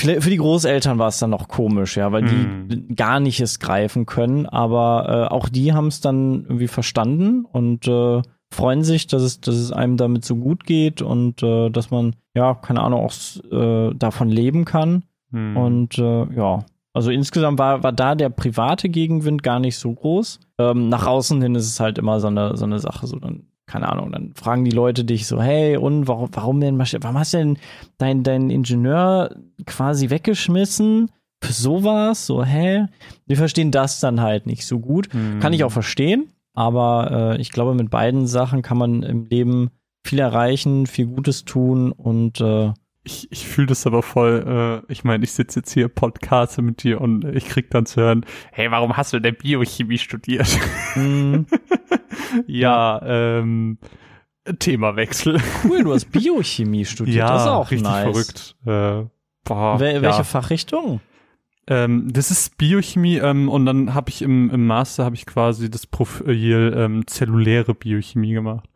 [0.00, 2.94] für die Großeltern war es dann noch komisch, ja, weil die mm.
[2.94, 7.86] gar nicht es greifen können, aber äh, auch die haben es dann irgendwie verstanden und
[7.88, 11.90] äh, freuen sich, dass es, dass es einem damit so gut geht und äh, dass
[11.90, 13.12] man, ja, keine Ahnung, auch
[13.52, 15.04] äh, davon leben kann.
[15.30, 15.56] Mm.
[15.56, 20.40] Und äh, ja, also insgesamt war, war da der private Gegenwind gar nicht so groß.
[20.58, 23.47] Ähm, nach außen hin ist es halt immer so eine, so eine Sache, so dann
[23.68, 27.34] keine Ahnung, dann fragen die Leute dich so, hey, und warum, warum denn, warum hast
[27.34, 27.58] du denn
[27.98, 31.10] deinen dein Ingenieur quasi weggeschmissen?
[31.40, 32.86] für sowas, so, hä?
[33.26, 35.12] Wir verstehen das dann halt nicht so gut.
[35.14, 35.40] Mhm.
[35.40, 39.70] Kann ich auch verstehen, aber äh, ich glaube, mit beiden Sachen kann man im Leben
[40.04, 42.72] viel erreichen, viel Gutes tun und äh,
[43.04, 46.82] ich, ich fühle das aber voll, äh, ich meine, ich sitze jetzt hier Podcast mit
[46.82, 50.58] dir und ich krieg dann zu hören, hey, warum hast du denn Biochemie studiert?
[50.94, 51.42] Mm.
[52.46, 53.78] ja, ähm,
[54.58, 55.40] Themawechsel.
[55.64, 58.04] Cool, du hast Biochemie studiert, ja, das ist auch richtig nice.
[58.04, 58.56] verrückt.
[58.66, 59.08] Äh,
[59.44, 60.24] boah, Wel welche ja.
[60.24, 61.00] Fachrichtung?
[61.66, 65.70] Ähm, das ist Biochemie ähm, und dann habe ich im, im Master habe ich quasi
[65.70, 68.68] das Profil ähm, zelluläre Biochemie gemacht.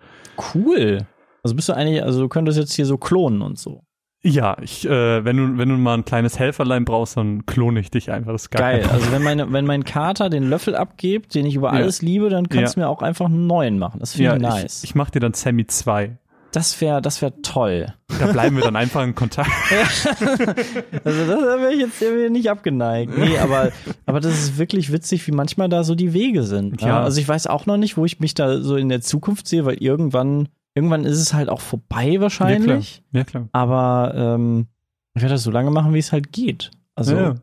[0.55, 1.07] Cool.
[1.43, 3.83] Also bist du eigentlich, also du könntest jetzt hier so klonen und so.
[4.25, 7.91] Ja, ich, äh, wenn du wenn du mal ein kleines Helferlein brauchst, dann klone ich
[7.91, 8.31] dich einfach.
[8.31, 8.89] Das ist Geil.
[8.89, 11.81] Also wenn meine wenn mein Kater den Löffel abgibt, den ich über ja.
[11.81, 12.83] alles liebe, dann kannst ja.
[12.83, 13.99] du mir auch einfach einen neuen machen.
[13.99, 14.85] Das finde ja, ich nice.
[14.85, 16.19] Ich, ich mache dir dann Sammy 2.
[16.53, 17.95] Das wäre das wäre toll.
[18.21, 19.51] Da bleiben wir dann einfach in Kontakt.
[19.71, 23.19] also das wäre ich jetzt nicht abgeneigt.
[23.19, 23.73] Nee, aber
[24.07, 26.81] aber das ist wirklich witzig, wie manchmal da so die Wege sind.
[26.81, 26.89] Ne?
[26.89, 27.03] Ja.
[27.03, 29.65] Also ich weiß auch noch nicht, wo ich mich da so in der Zukunft sehe,
[29.65, 33.03] weil irgendwann irgendwann ist es halt auch vorbei wahrscheinlich.
[33.13, 33.43] Ja, klar.
[33.43, 33.49] Ja, klar.
[33.53, 34.67] Aber ähm,
[35.15, 36.71] ich werde das so lange machen, wie es halt geht.
[36.95, 37.35] Also ja.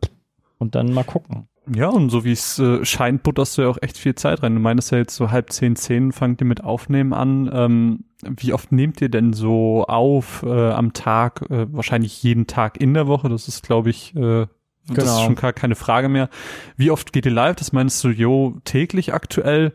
[0.58, 1.48] und dann mal gucken.
[1.76, 4.56] Ja, und so wie es äh, scheint, butterst du ja auch echt viel Zeit rein.
[4.56, 7.50] Du meinst ja jetzt so halb zehn, zehn fangt ihr mit Aufnehmen an.
[7.54, 11.46] Ähm, wie oft nehmt ihr denn so auf äh, am Tag?
[11.50, 13.30] Äh, wahrscheinlich jeden Tag in der Woche.
[13.30, 14.48] Das ist, glaube ich, äh, genau.
[14.88, 15.26] das ist genau.
[15.26, 16.30] schon gar keine Frage mehr.
[16.76, 17.56] Wie oft geht ihr live?
[17.56, 19.74] Das meinst du, jo, täglich aktuell?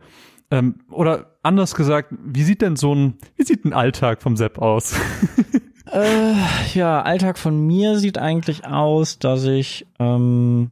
[0.50, 4.58] Ähm, oder anders gesagt, wie sieht denn so ein, wie sieht ein Alltag vom Sepp
[4.58, 4.94] aus?
[5.92, 6.34] äh,
[6.74, 10.70] ja, Alltag von mir sieht eigentlich aus, dass ich, ähm,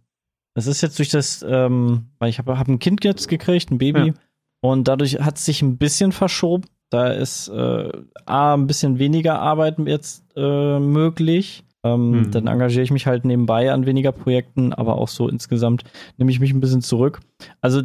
[0.54, 3.78] das ist jetzt durch das, ähm, weil ich habe hab ein Kind jetzt gekriegt, ein
[3.78, 4.14] Baby, ja.
[4.60, 6.64] und dadurch hat es sich ein bisschen verschoben.
[6.90, 7.90] Da ist äh,
[8.26, 11.64] A, ein bisschen weniger Arbeit jetzt äh, möglich.
[11.84, 12.30] Ähm, hm.
[12.30, 15.84] Dann engagiere ich mich halt nebenbei an weniger Projekten, aber auch so insgesamt
[16.18, 17.20] nehme ich mich ein bisschen zurück.
[17.60, 17.82] Also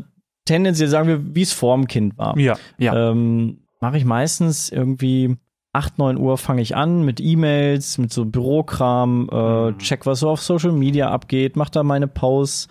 [0.47, 2.37] tendenziell sagen wir, wie es vorm Kind war.
[2.37, 3.11] Ja, ja.
[3.11, 5.37] Ähm, Mache ich meistens irgendwie
[5.77, 9.77] 8, 9 Uhr fange ich an mit E-Mails, mit so Bürokram, äh, mhm.
[9.77, 12.67] check, was so auf Social Media abgeht, mach da meine Posts,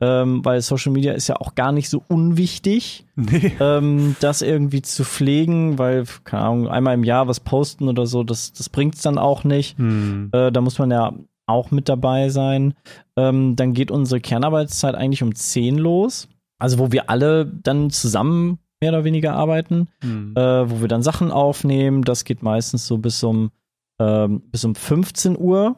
[0.00, 3.52] ähm, weil Social Media ist ja auch gar nicht so unwichtig, nee.
[3.60, 8.24] ähm, das irgendwie zu pflegen, weil, keine Ahnung, einmal im Jahr was posten oder so,
[8.24, 9.78] das, das bringt's dann auch nicht.
[9.78, 10.30] Mhm.
[10.32, 11.12] Äh, da muss man ja
[11.46, 12.74] auch mit dabei sein.
[13.16, 16.28] Ähm, dann geht unsere Kernarbeitszeit eigentlich um 10 los.
[16.58, 20.34] Also wo wir alle dann zusammen mehr oder weniger arbeiten, mhm.
[20.36, 22.02] äh, wo wir dann Sachen aufnehmen.
[22.02, 23.50] Das geht meistens so bis um,
[23.98, 25.76] ähm, bis um 15 Uhr.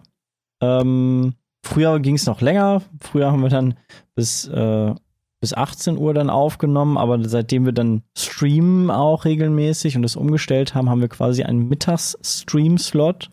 [0.62, 2.83] Ähm, früher ging es noch länger.
[3.01, 3.75] Früher haben wir dann
[4.14, 4.95] bis, äh,
[5.40, 10.75] bis 18 Uhr dann aufgenommen, aber seitdem wir dann streamen auch regelmäßig und das umgestellt
[10.75, 13.31] haben, haben wir quasi einen Mittags-Stream-Slot,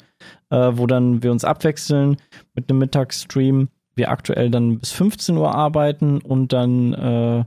[0.50, 2.18] äh, wo dann wir uns abwechseln
[2.54, 7.44] mit einem Mittagsstream wir aktuell dann bis 15 Uhr arbeiten und dann äh,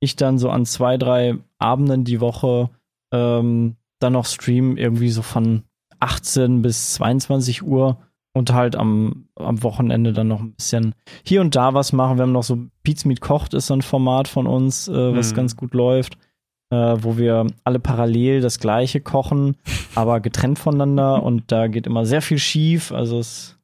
[0.00, 2.70] ich dann so an zwei, drei Abenden die Woche
[3.12, 5.64] ähm, dann noch streamen, irgendwie so von
[6.00, 7.98] 18 bis 22 Uhr
[8.32, 12.18] und halt am, am Wochenende dann noch ein bisschen hier und da was machen.
[12.18, 15.32] Wir haben noch so Pizza Meet Kocht ist so ein Format von uns, äh, was
[15.32, 15.36] mhm.
[15.36, 16.16] ganz gut läuft,
[16.70, 19.56] äh, wo wir alle parallel das gleiche kochen,
[19.94, 22.92] aber getrennt voneinander und da geht immer sehr viel schief.
[22.92, 23.57] Also es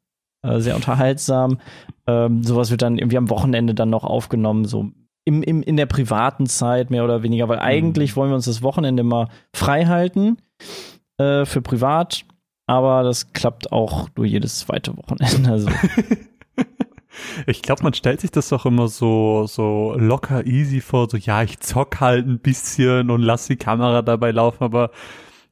[0.45, 1.59] äh, sehr unterhaltsam.
[2.07, 4.91] Ähm, sowas wird dann irgendwie am Wochenende dann noch aufgenommen, so
[5.25, 8.17] im, im, in der privaten Zeit mehr oder weniger, weil eigentlich mhm.
[8.17, 10.37] wollen wir uns das Wochenende mal frei halten
[11.19, 12.25] äh, für privat,
[12.67, 15.51] aber das klappt auch nur jedes zweite Wochenende.
[15.51, 15.69] Also.
[17.47, 21.43] Ich glaube, man stellt sich das doch immer so, so locker easy vor, so ja,
[21.43, 24.91] ich zock halt ein bisschen und lass die Kamera dabei laufen, aber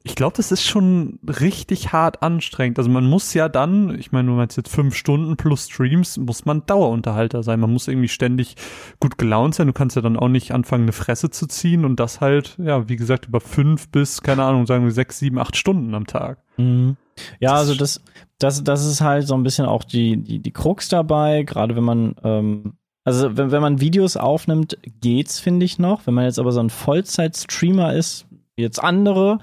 [0.05, 2.77] ich glaube, das ist schon richtig hart anstrengend.
[2.77, 6.43] Also man muss ja dann, ich meine, du meinst jetzt fünf Stunden plus Streams, muss
[6.43, 7.61] man Dauerunterhalter sein.
[7.61, 8.55] Man muss irgendwie ständig
[8.99, 9.67] gut gelaunt sein.
[9.67, 12.89] Du kannst ja dann auch nicht anfangen, eine Fresse zu ziehen und das halt, ja,
[12.89, 16.43] wie gesagt, über fünf bis, keine Ahnung, sagen wir sechs, sieben, acht Stunden am Tag.
[16.57, 16.97] Mhm.
[17.39, 18.01] Ja, das also das,
[18.39, 21.83] das, das ist halt so ein bisschen auch die, die, die Krux dabei, gerade wenn
[21.83, 22.73] man, ähm,
[23.05, 26.05] also wenn, wenn man Videos aufnimmt, geht's, finde ich noch.
[26.05, 28.25] Wenn man jetzt aber so ein Vollzeit-Streamer ist,
[28.57, 29.39] jetzt andere,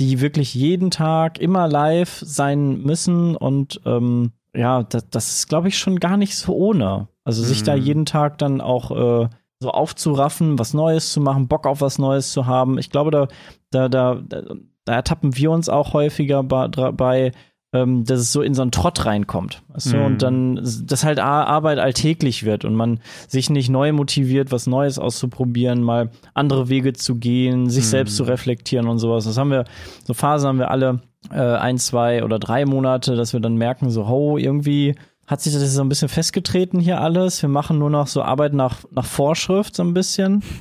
[0.00, 5.68] die wirklich jeden Tag immer live sein müssen und ähm, ja, das, das ist, glaube
[5.68, 7.08] ich, schon gar nicht so ohne.
[7.24, 7.66] Also sich mhm.
[7.66, 8.90] da jeden Tag dann auch
[9.24, 9.28] äh,
[9.60, 12.78] so aufzuraffen, was Neues zu machen, Bock auf was Neues zu haben.
[12.78, 13.28] Ich glaube, da,
[13.70, 14.22] da, da,
[14.84, 17.32] da ertappen wir uns auch häufiger bei,
[17.74, 19.62] ähm, dass es so in so einen Trott reinkommt.
[19.68, 19.94] Weißt?
[19.94, 20.04] Mhm.
[20.04, 24.98] Und dann, dass halt Arbeit alltäglich wird und man sich nicht neu motiviert, was Neues
[25.00, 27.88] auszuprobieren, mal andere Wege zu gehen, sich mhm.
[27.88, 29.24] selbst zu reflektieren und sowas.
[29.24, 29.64] Das haben wir,
[30.04, 31.00] so Phasen haben wir alle
[31.32, 34.94] äh, ein, zwei oder drei Monate, dass wir dann merken, so, ho, irgendwie
[35.26, 37.40] hat sich das so ein bisschen festgetreten hier alles.
[37.42, 40.42] Wir machen nur noch so Arbeit nach, nach Vorschrift so ein bisschen.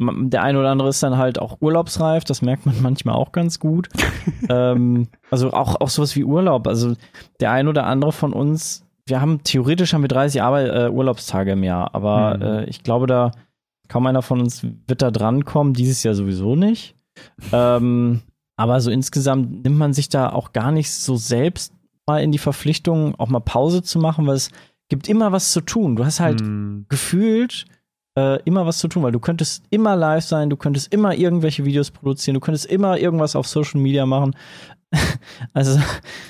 [0.00, 3.58] Der eine oder andere ist dann halt auch urlaubsreif, das merkt man manchmal auch ganz
[3.58, 3.88] gut.
[4.48, 6.66] ähm, also auch, auch sowas wie Urlaub.
[6.66, 6.94] Also
[7.40, 11.52] der ein oder andere von uns, wir haben theoretisch haben wir 30 Arbeit, äh, Urlaubstage
[11.52, 12.42] im Jahr, aber mhm.
[12.42, 13.32] äh, ich glaube, da
[13.88, 16.96] kaum einer von uns wird da drankommen, dieses Jahr sowieso nicht.
[17.52, 18.22] Ähm,
[18.56, 21.74] aber so insgesamt nimmt man sich da auch gar nicht so selbst
[22.06, 24.50] mal in die Verpflichtung, auch mal Pause zu machen, weil es
[24.88, 25.96] gibt immer was zu tun.
[25.96, 26.86] Du hast halt mhm.
[26.88, 27.66] gefühlt
[28.16, 31.64] äh, immer was zu tun, weil du könntest immer live sein, du könntest immer irgendwelche
[31.64, 34.36] Videos produzieren, du könntest immer irgendwas auf Social Media machen.
[35.54, 35.80] also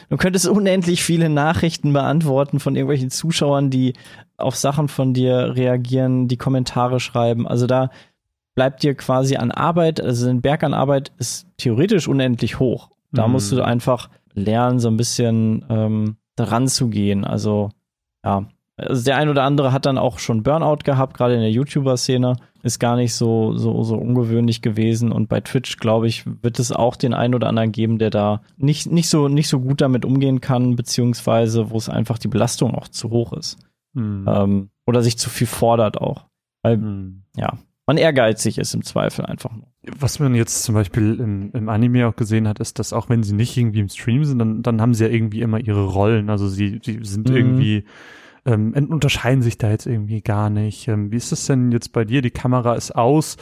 [0.08, 3.94] du könntest unendlich viele Nachrichten beantworten von irgendwelchen Zuschauern, die
[4.37, 7.48] auf Sachen von dir reagieren, die Kommentare schreiben.
[7.48, 7.90] Also da
[8.54, 12.90] bleibt dir quasi an Arbeit, also ein Berg an Arbeit ist theoretisch unendlich hoch.
[13.11, 13.32] Da mhm.
[13.32, 17.25] musst du einfach lernen, so ein bisschen ähm, daran zu gehen.
[17.25, 17.71] Also
[18.25, 21.51] ja, also der ein oder andere hat dann auch schon Burnout gehabt, gerade in der
[21.51, 22.37] YouTuber-Szene.
[22.62, 25.11] Ist gar nicht so, so, so ungewöhnlich gewesen.
[25.11, 28.42] Und bei Twitch, glaube ich, wird es auch den einen oder anderen geben, der da
[28.57, 32.75] nicht, nicht, so, nicht so gut damit umgehen kann, beziehungsweise wo es einfach die Belastung
[32.75, 33.59] auch zu hoch ist.
[33.95, 34.27] Hm.
[34.29, 36.27] Ähm, oder sich zu viel fordert auch.
[36.62, 37.25] Weil, hm.
[37.37, 39.66] ja, man ehrgeizig ist im Zweifel einfach nur.
[39.99, 43.23] Was man jetzt zum Beispiel im, im Anime auch gesehen hat, ist, dass auch wenn
[43.23, 46.31] sie nicht irgendwie im Stream sind, dann, dann haben sie ja irgendwie immer ihre Rollen.
[46.31, 47.37] Also sie, sie sind mhm.
[47.37, 47.85] irgendwie
[48.45, 50.88] ähm, unterscheiden sich da jetzt irgendwie gar nicht.
[50.88, 52.23] Ähm, wie ist es denn jetzt bei dir?
[52.23, 53.37] Die Kamera ist aus.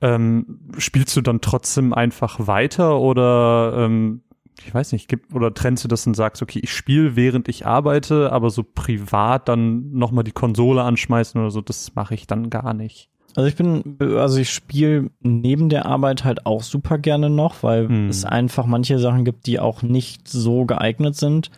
[0.00, 4.22] Ähm, spielst du dann trotzdem einfach weiter oder ähm,
[4.64, 7.66] ich weiß nicht, gibt, oder trennst du das und sagst, okay, ich spiele während ich
[7.66, 12.48] arbeite, aber so privat dann nochmal die Konsole anschmeißen oder so, das mache ich dann
[12.48, 13.10] gar nicht.
[13.36, 17.86] Also ich bin, also ich spiele neben der Arbeit halt auch super gerne noch, weil
[17.86, 18.08] hm.
[18.08, 21.50] es einfach manche Sachen gibt, die auch nicht so geeignet sind.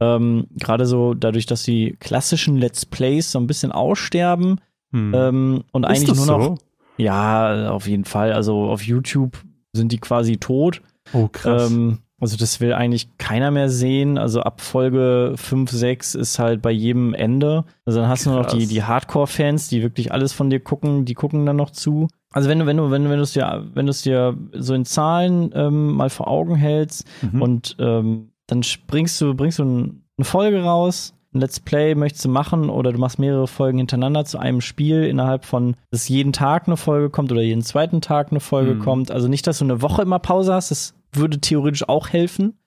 [0.00, 4.60] Ähm, Gerade so dadurch, dass die klassischen Let's Plays so ein bisschen aussterben
[4.92, 5.14] hm.
[5.14, 6.42] ähm, und Ist eigentlich nur noch.
[6.42, 6.58] So?
[6.96, 8.32] Ja, auf jeden Fall.
[8.32, 9.38] Also auf YouTube
[9.72, 10.82] sind die quasi tot.
[11.12, 11.70] Oh, krass.
[11.70, 14.18] Ähm, also das will eigentlich keiner mehr sehen.
[14.18, 17.64] Also ab Folge 5, 6 ist halt bei jedem Ende.
[17.86, 18.24] Also dann hast Krass.
[18.24, 21.56] du nur noch die, die Hardcore-Fans, die wirklich alles von dir gucken, die gucken dann
[21.56, 22.08] noch zu.
[22.32, 24.36] Also wenn du, wenn du, wenn du, wenn du es dir, wenn du es dir
[24.52, 27.42] so in Zahlen ähm, mal vor Augen hältst mhm.
[27.42, 32.24] und ähm, dann bringst du, bringst du ein, eine Folge raus, ein Let's Play möchtest
[32.24, 36.32] du machen oder du machst mehrere Folgen hintereinander zu einem Spiel innerhalb von, dass jeden
[36.32, 38.80] Tag eine Folge kommt oder jeden zweiten Tag eine Folge mhm.
[38.80, 39.10] kommt.
[39.10, 42.58] Also nicht, dass du eine Woche immer Pause hast, das würde theoretisch auch helfen,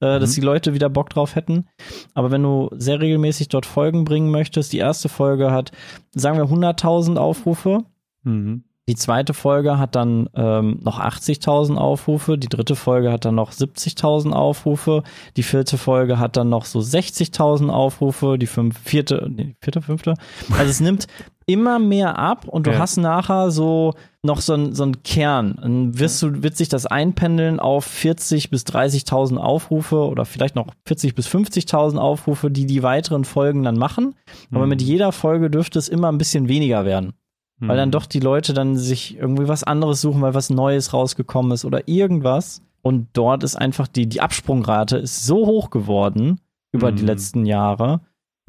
[0.00, 0.20] äh, mhm.
[0.20, 1.68] dass die Leute wieder Bock drauf hätten.
[2.14, 5.72] Aber wenn du sehr regelmäßig dort Folgen bringen möchtest, die erste Folge hat,
[6.12, 7.84] sagen wir, 100.000 Aufrufe.
[8.22, 8.64] Mhm.
[8.90, 13.52] Die zweite Folge hat dann ähm, noch 80.000 Aufrufe, die dritte Folge hat dann noch
[13.52, 15.04] 70.000 Aufrufe,
[15.36, 20.14] die vierte Folge hat dann noch so 60.000 Aufrufe, die fünf, vierte, nee, vierte, fünfte.
[20.50, 21.06] Also es nimmt
[21.50, 22.78] immer mehr ab und du ja.
[22.78, 25.58] hast nachher so noch so ein, so Kern.
[25.60, 30.66] Dann wirst du, wird sich das einpendeln auf 40 bis 30.000 Aufrufe oder vielleicht noch
[30.86, 34.14] 40 bis 50.000 Aufrufe, die die weiteren Folgen dann machen.
[34.50, 34.70] Aber mhm.
[34.70, 37.14] mit jeder Folge dürfte es immer ein bisschen weniger werden.
[37.62, 37.92] Weil dann mhm.
[37.92, 41.88] doch die Leute dann sich irgendwie was anderes suchen, weil was Neues rausgekommen ist oder
[41.88, 42.62] irgendwas.
[42.82, 46.40] Und dort ist einfach die, die Absprungrate ist so hoch geworden
[46.72, 46.96] über mhm.
[46.96, 48.00] die letzten Jahre,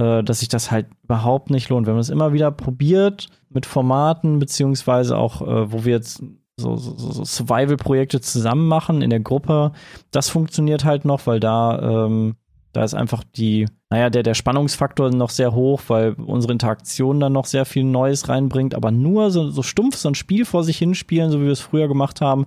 [0.02, 1.86] äh, dass sich das halt überhaupt nicht lohnt.
[1.86, 6.24] Wenn man es immer wieder probiert mit Formaten, beziehungsweise auch, äh, wo wir jetzt
[6.58, 9.72] so, so, so Survival-Projekte zusammen machen in der Gruppe,
[10.12, 12.36] das funktioniert halt noch, weil da ähm,
[12.74, 17.34] da ist einfach die, naja, der, der Spannungsfaktor noch sehr hoch, weil unsere Interaktion dann
[17.34, 20.78] noch sehr viel Neues reinbringt, aber nur so, so stumpf so ein Spiel vor sich
[20.78, 22.46] hinspielen, so wie wir es früher gemacht haben.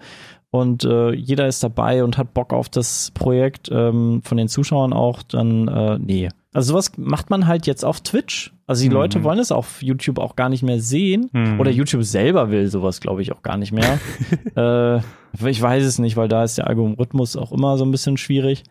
[0.51, 4.93] Und äh, jeder ist dabei und hat Bock auf das Projekt ähm, von den Zuschauern
[4.93, 6.29] auch, dann äh, nee.
[6.55, 8.55] Also sowas macht man halt jetzt auf Twitch.
[8.67, 8.95] Also die mhm.
[8.95, 11.29] Leute wollen es auf YouTube auch gar nicht mehr sehen.
[11.33, 11.59] Mhm.
[11.61, 13.99] Oder YouTube selber will sowas, glaube ich, auch gar nicht mehr.
[14.57, 18.17] äh, ich weiß es nicht, weil da ist der Algorithmus auch immer so ein bisschen
[18.17, 18.63] schwierig.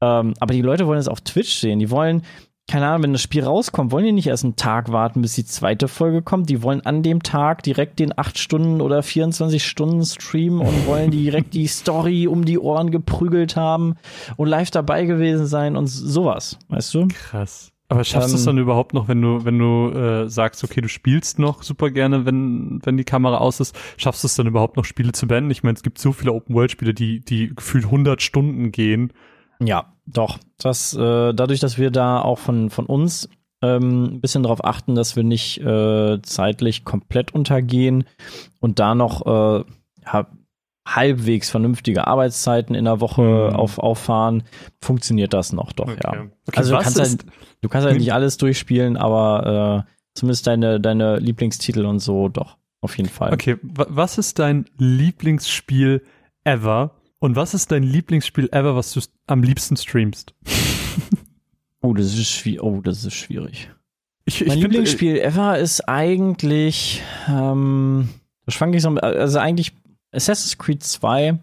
[0.00, 1.78] Ähm, aber die Leute wollen es auf Twitch sehen.
[1.78, 2.22] Die wollen,
[2.68, 5.46] keine Ahnung, wenn das Spiel rauskommt, wollen die nicht erst einen Tag warten, bis die
[5.46, 6.50] zweite Folge kommt.
[6.50, 11.10] Die wollen an dem Tag direkt den 8 Stunden oder 24 Stunden Stream und wollen
[11.10, 13.96] direkt die Story um die Ohren geprügelt haben
[14.36, 17.08] und live dabei gewesen sein und sowas, weißt du?
[17.08, 17.72] Krass.
[17.90, 20.82] Aber schaffst du ähm, es dann überhaupt noch, wenn du, wenn du äh, sagst, okay,
[20.82, 24.46] du spielst noch super gerne, wenn, wenn die Kamera aus ist, schaffst du es dann
[24.46, 25.50] überhaupt noch Spiele zu beenden?
[25.50, 29.14] Ich meine, es gibt so viele Open-World-Spiele, die, die gefühlt 100 Stunden gehen
[29.62, 30.38] ja, doch.
[30.58, 33.28] Das, äh, dadurch, dass wir da auch von, von uns
[33.62, 38.04] ähm, ein bisschen darauf achten, dass wir nicht äh, zeitlich komplett untergehen
[38.60, 39.64] und da noch äh,
[40.04, 40.26] ja,
[40.86, 43.56] halbwegs vernünftige Arbeitszeiten in der Woche mhm.
[43.56, 44.44] auf, auffahren,
[44.80, 46.00] funktioniert das noch doch, okay.
[46.02, 46.26] ja.
[46.46, 47.24] Okay, also du kannst, halt,
[47.60, 52.56] du kannst halt nicht alles durchspielen, aber äh, zumindest deine, deine Lieblingstitel und so doch,
[52.80, 53.34] auf jeden Fall.
[53.34, 56.04] Okay, was ist dein Lieblingsspiel
[56.44, 56.92] ever?
[57.20, 60.34] Und was ist dein Lieblingsspiel ever, was du am liebsten streamst?
[61.80, 62.62] oh, das ist schwierig.
[62.62, 63.70] Oh, das ist schwierig.
[64.24, 68.08] Ich, ich mein Lieblingsspiel find, ever ist eigentlich, ähm,
[68.44, 69.72] da schwank ich so, also eigentlich
[70.12, 71.38] Assassin's Creed 2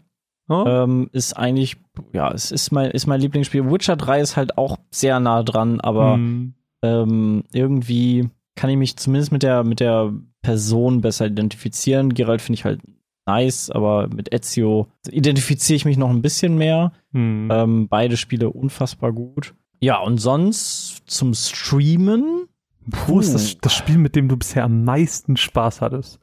[0.49, 0.63] oh.
[0.65, 1.77] ähm, ist eigentlich,
[2.13, 3.69] ja, es ist mein, ist mein Lieblingsspiel.
[3.69, 6.53] Witcher 3 ist halt auch sehr nah dran, aber mm.
[6.83, 12.13] ähm, irgendwie kann ich mich zumindest mit der, mit der Person besser identifizieren.
[12.13, 12.81] Geralt finde ich halt
[13.25, 16.91] nice, aber mit Ezio identifiziere ich mich noch ein bisschen mehr.
[17.11, 17.49] Mm.
[17.51, 19.53] Ähm, beide Spiele unfassbar gut.
[19.79, 22.47] Ja, und sonst zum Streamen
[22.89, 26.19] Puh, ist das, das Spiel, mit dem du bisher am meisten Spaß hattest?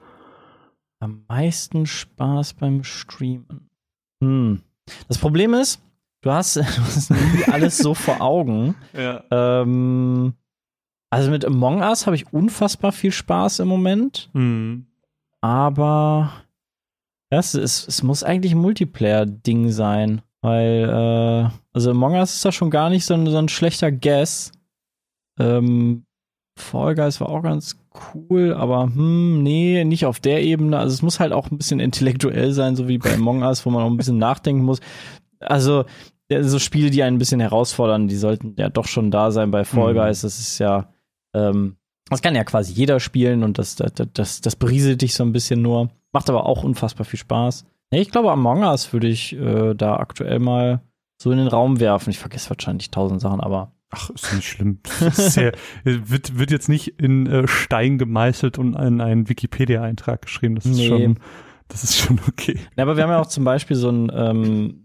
[1.00, 3.68] Am meisten Spaß beim Streamen.
[4.22, 4.62] Hm.
[5.08, 5.82] Das Problem ist,
[6.22, 8.74] du hast, du hast nie alles so vor Augen.
[8.92, 9.24] Ja.
[9.30, 10.34] Ähm,
[11.10, 14.30] also mit Among Us habe ich unfassbar viel Spaß im Moment.
[14.32, 14.86] Mhm.
[15.40, 16.32] Aber
[17.38, 20.22] es, es, es muss eigentlich ein Multiplayer-Ding sein.
[20.42, 23.90] Weil, äh, also Among Us ist da schon gar nicht so ein, so ein schlechter
[23.90, 24.52] Guess.
[25.38, 26.04] Ähm,
[26.58, 27.78] Fall Guys war auch ganz
[28.14, 30.78] cool, aber hm, nee, nicht auf der Ebene.
[30.78, 33.70] Also es muss halt auch ein bisschen intellektuell sein, so wie bei Among Us, wo
[33.70, 34.80] man auch ein bisschen nachdenken muss.
[35.40, 35.84] Also
[36.40, 39.64] so Spiele, die einen ein bisschen herausfordern, die sollten ja doch schon da sein bei
[39.64, 39.98] Fall mhm.
[39.98, 40.22] Guys.
[40.22, 40.92] Das ist ja,
[41.34, 41.76] ähm,
[42.10, 45.32] das kann ja quasi jeder spielen und das, das, das, das berieselt dich so ein
[45.32, 45.90] bisschen nur.
[46.12, 47.64] Macht aber auch unfassbar viel Spaß.
[47.90, 50.83] Ich glaube, Among Us würde ich äh, da aktuell mal
[51.20, 52.11] so in den Raum werfen.
[52.11, 54.79] Ich vergesse wahrscheinlich tausend Sachen, aber Ach, ist nicht schlimm.
[55.01, 55.53] Ist ja,
[55.85, 60.55] wird, wird jetzt nicht in äh, Stein gemeißelt und in einen Wikipedia-Eintrag geschrieben.
[60.55, 60.88] Das ist nee.
[60.88, 61.18] schon,
[61.68, 62.59] das ist schon okay.
[62.77, 64.81] Ja, aber wir haben ja auch zum Beispiel so ein ähm,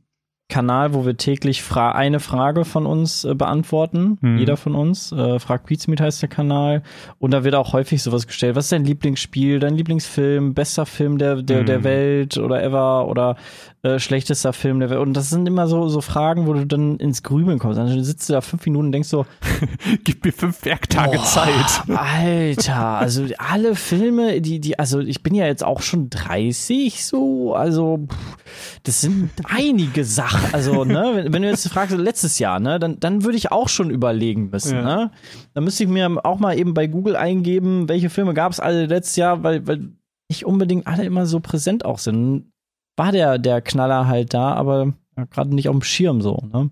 [0.50, 4.18] Kanal, wo wir täglich fra eine Frage von uns äh, beantworten.
[4.22, 4.38] Mhm.
[4.38, 5.12] Jeder von uns.
[5.12, 6.84] Äh, Frag Pizmeet heißt der Kanal.
[7.20, 8.56] Und da wird auch häufig sowas gestellt.
[8.56, 11.66] Was ist dein Lieblingsspiel, dein Lieblingsfilm, bester Film der, der, mhm.
[11.66, 13.36] der Welt oder ever oder
[13.82, 15.02] äh, schlechtester Film der Welt?
[15.02, 17.78] Und das sind immer so, so Fragen, wo du dann ins Grübeln kommst.
[17.78, 19.26] Dann sitzt du da fünf Minuten und denkst so,
[20.06, 21.90] gib mir fünf Werktage boah, Zeit.
[21.94, 27.54] Alter, also alle Filme, die, die, also ich bin ja jetzt auch schon 30 so,
[27.54, 28.38] also pff,
[28.84, 30.37] das sind einige Sachen.
[30.52, 33.90] Also, ne, wenn, du jetzt fragst, letztes Jahr, ne, dann, dann würde ich auch schon
[33.90, 34.84] überlegen müssen, ja.
[34.84, 35.12] ne?
[35.54, 38.86] Dann müsste ich mir auch mal eben bei Google eingeben, welche Filme gab es alle
[38.86, 39.90] letztes Jahr, weil, weil
[40.30, 42.52] nicht unbedingt alle immer so präsent auch sind.
[42.98, 44.94] War der, der Knaller halt da, aber
[45.32, 46.72] gerade nicht auf dem Schirm so, ne?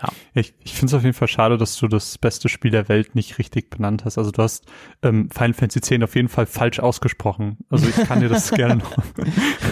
[0.00, 0.08] Ja.
[0.34, 3.14] Ich, ich finde es auf jeden Fall schade, dass du das beste Spiel der Welt
[3.14, 4.18] nicht richtig benannt hast.
[4.18, 4.66] Also du hast
[5.02, 7.58] ähm, Final Fantasy X auf jeden Fall falsch ausgesprochen.
[7.70, 9.04] Also ich kann dir das gerne noch.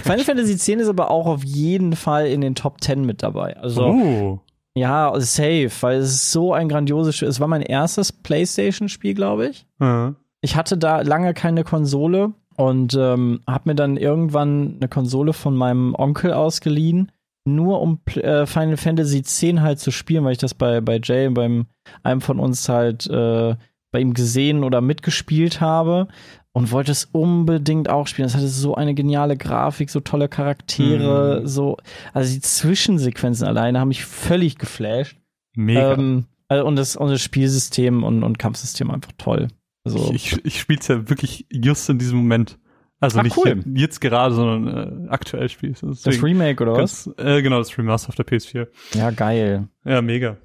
[0.02, 3.56] Final Fantasy X ist aber auch auf jeden Fall in den Top 10 mit dabei.
[3.56, 4.40] Also oh.
[4.74, 7.28] ja, safe, weil es ist so ein grandioses Spiel.
[7.28, 9.66] Es war mein erstes PlayStation-Spiel, glaube ich.
[9.78, 10.16] Mhm.
[10.40, 15.56] Ich hatte da lange keine Konsole und ähm, habe mir dann irgendwann eine Konsole von
[15.56, 17.12] meinem Onkel ausgeliehen
[17.46, 21.28] nur um äh, Final Fantasy X halt zu spielen, weil ich das bei, bei Jay,
[21.28, 21.66] beim
[22.02, 23.54] einem von uns halt äh,
[23.92, 26.08] bei ihm gesehen oder mitgespielt habe
[26.52, 28.26] und wollte es unbedingt auch spielen.
[28.26, 31.46] Es hatte so eine geniale Grafik, so tolle Charaktere, mhm.
[31.46, 31.76] so,
[32.12, 35.18] also die Zwischensequenzen alleine haben mich völlig geflasht.
[35.54, 35.94] Mega.
[35.94, 39.48] Ähm, also und, das, und das Spielsystem und, und Kampfsystem einfach toll.
[39.84, 42.58] Also, ich, ich, ich spiele es ja wirklich just in diesem Moment.
[42.98, 43.62] Also Ach, nicht cool.
[43.74, 45.88] jetzt gerade, sondern äh, aktuell spielst du.
[45.88, 47.06] Das Remake oder was?
[47.18, 48.68] Äh, genau, das Remaster auf der PS4.
[48.94, 49.68] Ja, geil.
[49.84, 50.38] Ja, mega.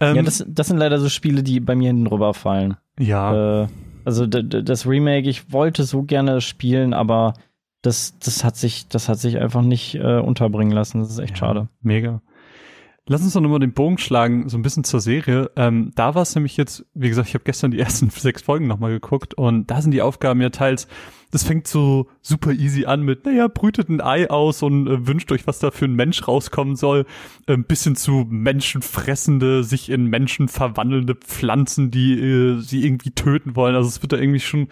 [0.00, 2.76] Ähm, ja, das, das sind leider so Spiele, die bei mir hinten drüber fallen.
[2.98, 3.62] Ja.
[3.62, 3.68] Äh,
[4.04, 7.34] also das Remake, ich wollte so gerne spielen, aber
[7.82, 11.00] das, das hat sich, das hat sich einfach nicht äh, unterbringen lassen.
[11.00, 11.68] Das ist echt ja, schade.
[11.82, 12.20] Mega.
[13.08, 15.50] Lass uns doch nochmal den Bogen schlagen, so ein bisschen zur Serie.
[15.56, 18.68] Ähm, da war es nämlich jetzt, wie gesagt, ich habe gestern die ersten sechs Folgen
[18.68, 20.86] nochmal geguckt und da sind die Aufgaben ja teils,
[21.32, 25.32] das fängt so super easy an mit, naja, brütet ein Ei aus und äh, wünscht
[25.32, 27.06] euch, was da für ein Mensch rauskommen soll.
[27.46, 33.56] Ein ähm, bisschen zu menschenfressende, sich in Menschen verwandelnde Pflanzen, die äh, sie irgendwie töten
[33.56, 33.74] wollen.
[33.74, 34.68] Also es wird da irgendwie schon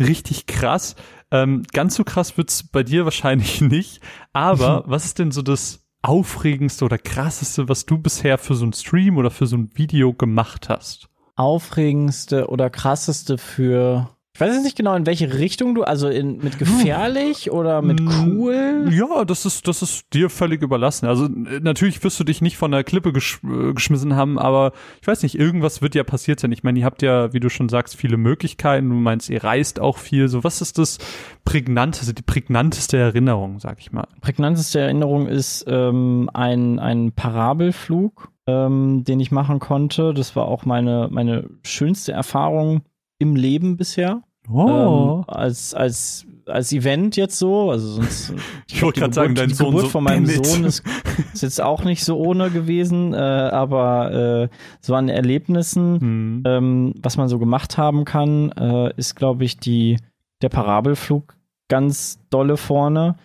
[0.00, 0.96] richtig krass.
[1.30, 4.00] Ähm, ganz so krass wird's bei dir wahrscheinlich nicht.
[4.32, 8.72] Aber was ist denn so das aufregendste oder krasseste, was du bisher für so ein
[8.72, 11.08] Stream oder für so ein Video gemacht hast?
[11.36, 16.38] Aufregendste oder krasseste für Ich weiß jetzt nicht genau, in welche Richtung du, also in,
[16.38, 18.88] mit gefährlich oder mit mm, cool?
[18.90, 21.06] Ja, das ist, das ist dir völlig überlassen.
[21.06, 25.08] Also natürlich wirst du dich nicht von der Klippe gesch äh, geschmissen haben, aber ich
[25.08, 26.52] weiß nicht, irgendwas wird ja passiert sein.
[26.52, 28.88] Ich meine, ihr habt ja, wie du schon sagst, viele Möglichkeiten.
[28.88, 30.28] Du meinst, ihr reist auch viel.
[30.28, 30.98] So, was ist das
[31.44, 34.06] prägnanteste, die prägnanteste Erinnerung, sag ich mal?
[34.20, 40.14] Prägnanteste Erinnerung ist ähm, ein, ein Parabelflug, ähm, den ich machen konnte.
[40.14, 42.82] Das war auch meine, meine schönste Erfahrung
[43.20, 44.22] im Leben bisher.
[44.52, 45.18] Oh.
[45.18, 47.70] Ähm, als, als, als Event jetzt so.
[47.70, 48.34] Also sonst.
[48.68, 50.82] ich wollte gerade sagen, dein die Sohn Geburt so von meinem Sohn ist,
[51.34, 56.42] ist, jetzt auch nicht so ohne gewesen, äh, aber äh, so an Erlebnissen, mhm.
[56.46, 59.98] ähm, was man so gemacht haben kann, äh, ist, glaube ich, die,
[60.42, 61.36] der Parabelflug
[61.68, 63.16] ganz dolle vorne.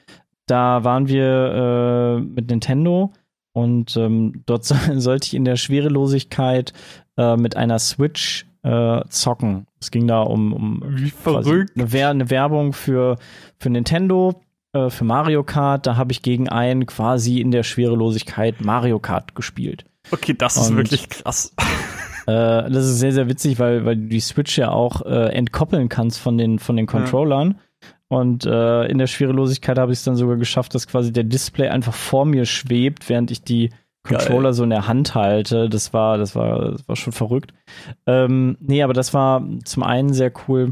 [0.45, 3.13] Da waren wir äh, mit Nintendo
[3.53, 6.73] und ähm, dort so, sollte ich in der Schwerelosigkeit
[7.17, 9.67] äh, mit einer Switch äh, zocken.
[9.79, 11.73] Es ging da um, um Wie verrückt.
[11.75, 13.17] Eine, eine, Werbung für,
[13.59, 14.41] für Nintendo,
[14.73, 15.85] äh, für Mario Kart.
[15.85, 19.85] Da habe ich gegen einen quasi in der Schwerelosigkeit Mario Kart gespielt.
[20.11, 21.53] Okay, das ist Und, wirklich krass.
[22.27, 25.89] Äh, das ist sehr, sehr witzig, weil, weil du die Switch ja auch äh, entkoppeln
[25.89, 27.51] kannst von den, von den Controllern.
[27.51, 27.87] Ja.
[28.07, 31.67] Und äh, in der Schwerelosigkeit habe ich es dann sogar geschafft, dass quasi der Display
[31.67, 33.69] einfach vor mir schwebt, während ich die
[34.05, 35.69] Controller so in der Hand halte.
[35.69, 37.53] Das war, das war, das war schon verrückt.
[38.05, 40.69] Ähm, nee, aber das war zum einen sehr cool,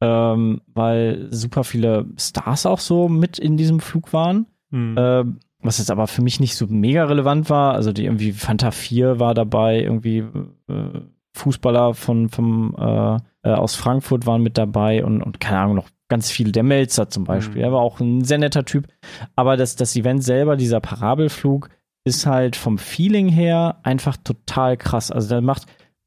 [0.00, 4.46] ähm, weil super viele Stars auch so mit in diesem Flug waren.
[4.70, 4.96] Mhm.
[4.96, 5.24] Äh,
[5.62, 7.74] was jetzt aber für mich nicht so mega relevant war.
[7.74, 10.24] Also die irgendwie Fanta 4 war dabei, irgendwie
[10.68, 11.00] äh,
[11.34, 13.16] Fußballer von, vom, äh,
[13.48, 16.52] äh, aus Frankfurt waren mit dabei und, und keine Ahnung, noch ganz viele.
[16.52, 17.58] Der Melzer zum Beispiel.
[17.58, 17.64] Mhm.
[17.64, 18.88] Er war auch ein sehr netter Typ.
[19.34, 21.70] Aber das, das Event selber, dieser Parabelflug,
[22.04, 25.10] ist halt vom Feeling her einfach total krass.
[25.10, 25.66] Also der macht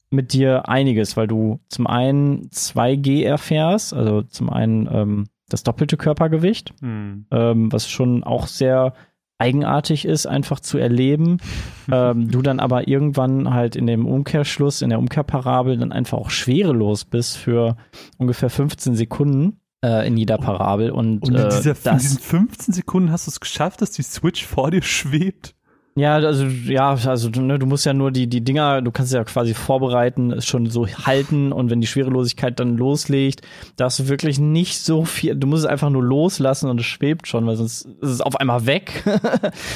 [0.10, 5.98] mit dir einiges, weil du zum einen 2G erfährst, also zum einen ähm, das doppelte
[5.98, 7.26] Körpergewicht, mhm.
[7.32, 8.94] ähm, was schon auch sehr
[9.38, 11.38] eigenartig ist, einfach zu erleben.
[11.92, 16.30] ähm, du dann aber irgendwann halt in dem Umkehrschluss, in der Umkehrparabel dann einfach auch
[16.30, 17.76] schwerelos bist für
[18.18, 20.92] ungefähr 15 Sekunden äh, in jeder Parabel.
[20.92, 24.04] Und, und in, dieser, äh, in diesen 15 Sekunden hast du es geschafft, dass die
[24.04, 25.55] Switch vor dir schwebt?
[25.98, 29.24] Ja, also ja, also ne, du musst ja nur die die Dinger, du kannst ja
[29.24, 33.44] quasi vorbereiten, es schon so halten und wenn die Schwerelosigkeit dann loslegt,
[33.78, 37.28] darfst du wirklich nicht so viel, du musst es einfach nur loslassen und es schwebt
[37.28, 39.04] schon, weil sonst ist es auf einmal weg.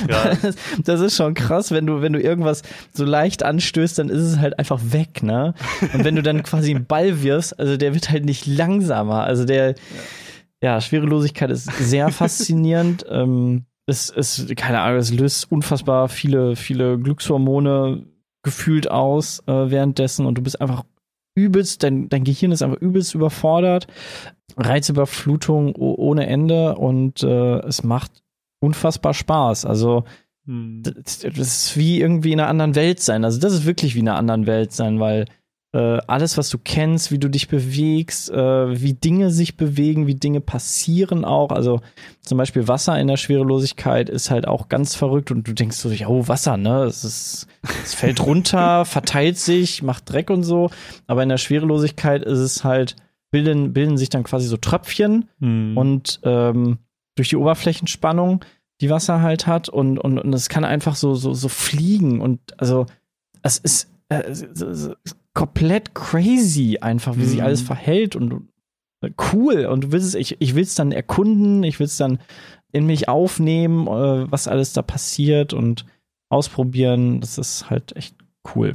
[0.09, 0.33] Ja.
[0.83, 2.63] Das ist schon krass, wenn du wenn du irgendwas
[2.93, 5.53] so leicht anstößt, dann ist es halt einfach weg, ne?
[5.93, 9.45] Und wenn du dann quasi einen Ball wirfst, also der wird halt nicht langsamer, also
[9.45, 13.05] der ja, ja Schwerelosigkeit ist sehr faszinierend.
[13.09, 18.05] ähm, es, es, keine Ahnung, es löst unfassbar viele, viele Glückshormone
[18.43, 20.85] gefühlt aus äh, währenddessen und du bist einfach
[21.35, 23.87] übelst, dein, dein Gehirn ist einfach übelst überfordert,
[24.57, 28.23] Reizüberflutung ohne Ende und äh, es macht
[28.59, 29.65] unfassbar Spaß.
[29.65, 30.03] Also
[30.45, 30.83] hm.
[30.83, 33.23] das, das ist wie irgendwie in einer anderen Welt sein.
[33.23, 35.25] Also das ist wirklich wie in einer anderen Welt sein, weil
[35.71, 40.15] äh, alles, was du kennst, wie du dich bewegst, äh, wie Dinge sich bewegen, wie
[40.15, 41.51] Dinge passieren auch.
[41.51, 41.81] Also
[42.21, 45.89] zum Beispiel Wasser in der Schwerelosigkeit ist halt auch ganz verrückt und du denkst so,
[45.89, 46.85] ja, oh, Wasser, ne?
[46.85, 47.47] Es, ist,
[47.83, 50.71] es fällt runter, verteilt sich, macht Dreck und so.
[51.05, 52.95] Aber in der Schwerelosigkeit ist es halt,
[53.29, 55.77] bilden, bilden sich dann quasi so Tröpfchen hm.
[55.77, 56.79] und ähm,
[57.15, 58.43] durch die Oberflächenspannung,
[58.81, 62.39] die Wasser halt hat und, und, und es kann einfach so, so, so fliegen und
[62.57, 62.87] also
[63.43, 64.33] es ist äh,
[65.39, 67.27] komplett crazy einfach, wie mhm.
[67.27, 68.49] sich alles verhält und
[69.31, 69.67] cool.
[69.67, 72.19] Und du willst es, ich, ich will es dann erkunden, ich will es dann
[72.73, 75.85] in mich aufnehmen, äh, was alles da passiert und
[76.27, 77.21] ausprobieren.
[77.21, 78.17] Das ist halt echt
[78.53, 78.73] cool.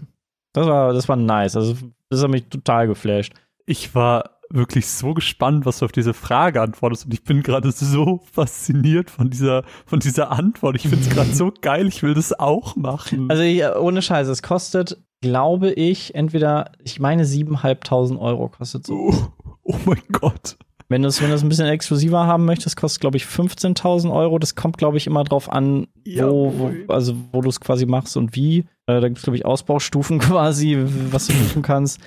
[0.54, 1.54] Das war, das war nice.
[1.54, 1.76] Also,
[2.08, 3.34] das hat mich total geflasht.
[3.66, 7.04] Ich war wirklich so gespannt, was du auf diese Frage antwortest.
[7.04, 10.76] Und ich bin gerade so fasziniert von dieser, von dieser Antwort.
[10.76, 11.88] Ich finde es gerade so geil.
[11.88, 13.30] Ich will das auch machen.
[13.30, 18.94] Also ich, ohne Scheiße, es kostet glaube ich, entweder, ich meine, 7.500 Euro kostet so.
[18.94, 19.28] Oh,
[19.62, 20.56] oh mein Gott.
[20.88, 24.38] Wenn du es wenn ein bisschen exklusiver haben möchtest, kostet glaube ich 15.000 Euro.
[24.38, 27.86] Das kommt glaube ich immer drauf an, ja, wo, wo, also wo du es quasi
[27.86, 28.66] machst und wie.
[28.86, 30.78] Äh, da gibt es glaube ich Ausbaustufen quasi,
[31.10, 32.00] was du tun kannst.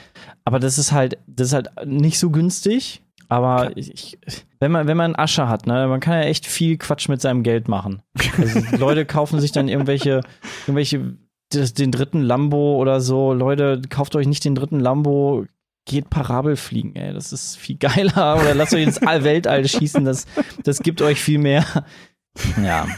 [0.45, 3.01] Aber das ist halt, das ist halt nicht so günstig.
[3.30, 4.20] Aber ich,
[4.59, 7.43] wenn man, wenn man Asche hat, ne, man kann ja echt viel Quatsch mit seinem
[7.43, 8.03] Geld machen.
[8.38, 10.22] Also Leute kaufen sich dann irgendwelche,
[10.65, 11.18] irgendwelche
[11.50, 13.34] das, den dritten Lambo oder so.
[13.34, 15.45] Leute, kauft euch nicht den dritten Lambo,
[15.86, 17.14] geht Parabel fliegen, ey.
[17.14, 18.38] Das ist viel geiler.
[18.41, 20.26] Oder lasst euch ins Weltall schießen, das,
[20.64, 21.66] das gibt euch viel mehr.
[22.64, 22.88] Ja.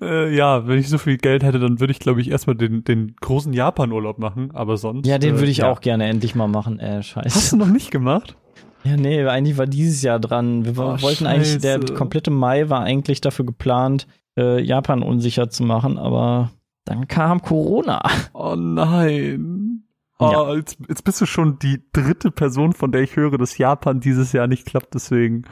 [0.00, 2.84] Äh, ja, wenn ich so viel Geld hätte, dann würde ich, glaube ich, erstmal den,
[2.84, 5.06] den großen Japan-Urlaub machen, aber sonst.
[5.06, 6.78] Ja, den würde ich äh, auch gerne endlich mal machen.
[6.80, 7.34] Äh, scheiße.
[7.34, 8.36] Hast du noch nicht gemacht?
[8.84, 10.64] Ja, nee, eigentlich war dieses Jahr dran.
[10.64, 11.94] Wir Oh, wollten eigentlich, der scheiße.
[11.94, 14.06] komplette Mai war eigentlich dafür geplant,
[14.38, 16.50] äh, Japan unsicher zu machen, aber
[16.84, 18.02] dann kam Corona.
[18.32, 19.84] Oh nein.
[20.18, 20.54] Oh, Ja.
[20.54, 24.32] jetzt, jetzt bist du schon die dritte Person, von der ich höre, dass Japan dieses
[24.32, 25.44] Jahr nicht klappt, deswegen.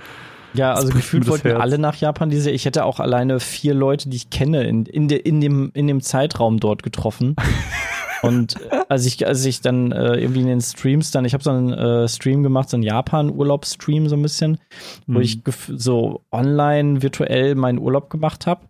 [0.54, 1.60] Ja, also gefühlt wollten Herz.
[1.60, 2.50] alle nach Japan diese.
[2.50, 5.86] Ich hätte auch alleine vier Leute, die ich kenne, in, in, de, in, dem, in
[5.86, 7.36] dem Zeitraum dort getroffen.
[8.22, 11.42] Und äh, als ich, als ich dann äh, irgendwie in den Streams dann, ich habe
[11.44, 14.58] so einen äh, Stream gemacht, so einen Japan-Urlaub-Stream so ein bisschen,
[15.06, 15.20] wo Hm.
[15.22, 15.40] ich
[15.76, 18.62] so online virtuell meinen Urlaub gemacht habe.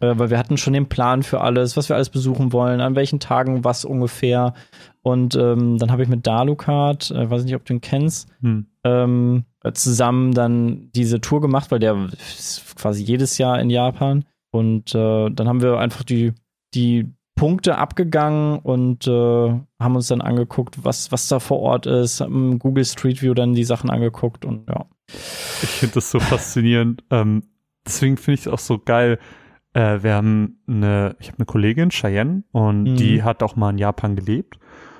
[0.00, 2.94] Äh, weil wir hatten schon den Plan für alles, was wir alles besuchen wollen, an
[2.94, 4.54] welchen Tagen was ungefähr.
[5.02, 8.66] Und ähm, dann habe ich mit Dalukart, äh, weiß nicht, ob du ihn kennst, Hm.
[8.84, 9.44] ähm,
[9.74, 14.24] zusammen dann diese Tour gemacht, weil der ist quasi jedes Jahr in Japan.
[14.50, 16.32] Und äh, dann haben wir einfach die,
[16.74, 22.20] die Punkte abgegangen und äh, haben uns dann angeguckt, was, was da vor Ort ist,
[22.20, 24.86] haben Google Street View dann die Sachen angeguckt und ja.
[25.62, 27.04] Ich finde das so faszinierend.
[27.10, 27.44] Ähm,
[27.86, 29.18] deswegen finde ich es auch so geil.
[29.78, 32.96] Äh, wir haben eine, ich habe eine Kollegin, Cheyenne, und Mhm.
[32.96, 34.58] die hat auch mal in Japan gelebt.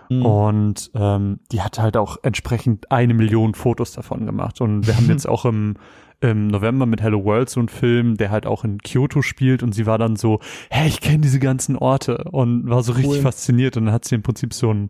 [0.09, 0.25] Mhm.
[0.25, 4.61] Und ähm, die hat halt auch entsprechend eine Million Fotos davon gemacht.
[4.61, 5.75] Und wir haben jetzt auch im,
[6.21, 9.63] im November mit Hello World so einen Film, der halt auch in Kyoto spielt.
[9.63, 12.25] Und sie war dann so, hey, ich kenne diese ganzen Orte.
[12.31, 13.21] Und war so richtig Cool.
[13.23, 13.77] fasziniert.
[13.77, 14.89] Und dann hat sie im Prinzip so einen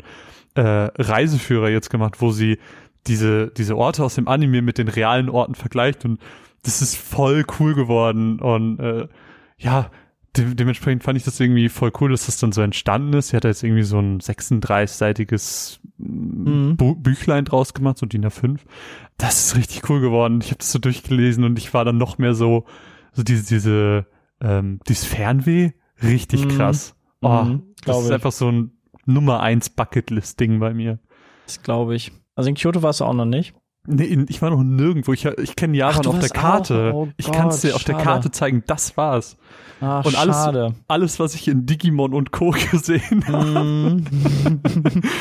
[0.55, 2.59] äh, Reiseführer jetzt gemacht, wo sie
[3.07, 6.05] diese, diese Orte aus dem Anime mit den realen Orten vergleicht.
[6.05, 6.21] Und
[6.63, 8.39] das ist voll cool geworden.
[8.39, 9.09] Und äh,
[9.59, 9.91] ja,
[10.37, 13.29] de dementsprechend fand ich das irgendwie voll cool, dass das dann so entstanden ist.
[13.29, 16.77] Sie hat da jetzt irgendwie so ein 36-seitiges Mhm.
[17.03, 18.61] Büchlein draus gemacht, so DIN A5.
[19.17, 20.41] Das ist richtig cool geworden.
[20.41, 22.67] Ich habe das so durchgelesen und ich war dann noch mehr so,
[23.13, 24.07] so diese, diese,
[24.41, 26.49] ähm, dieses Fernweh, richtig Mhm.
[26.51, 26.95] krass.
[27.21, 28.13] Oh, Mhm, das ist ich.
[28.13, 28.71] einfach so ein
[29.07, 31.01] Nummer eins Bucketlist-Ding bei mir.
[31.47, 32.13] Das glaube ich.
[32.37, 33.55] Also in Kyoto warst du auch noch nicht.
[33.91, 35.13] Nee, ich war noch nirgendwo.
[35.13, 36.93] Ich, ich kenne Japan du auf der Karte.
[36.95, 38.05] Oh ich kann es dir auf der schade.
[38.05, 38.63] Karte zeigen.
[38.67, 39.37] Das war's.
[39.81, 40.75] Ach, Und alles- schade.
[40.89, 42.51] Alles, was ich in Digimon und Co.
[42.71, 43.47] gesehen habe.
[43.47, 44.05] Mhm.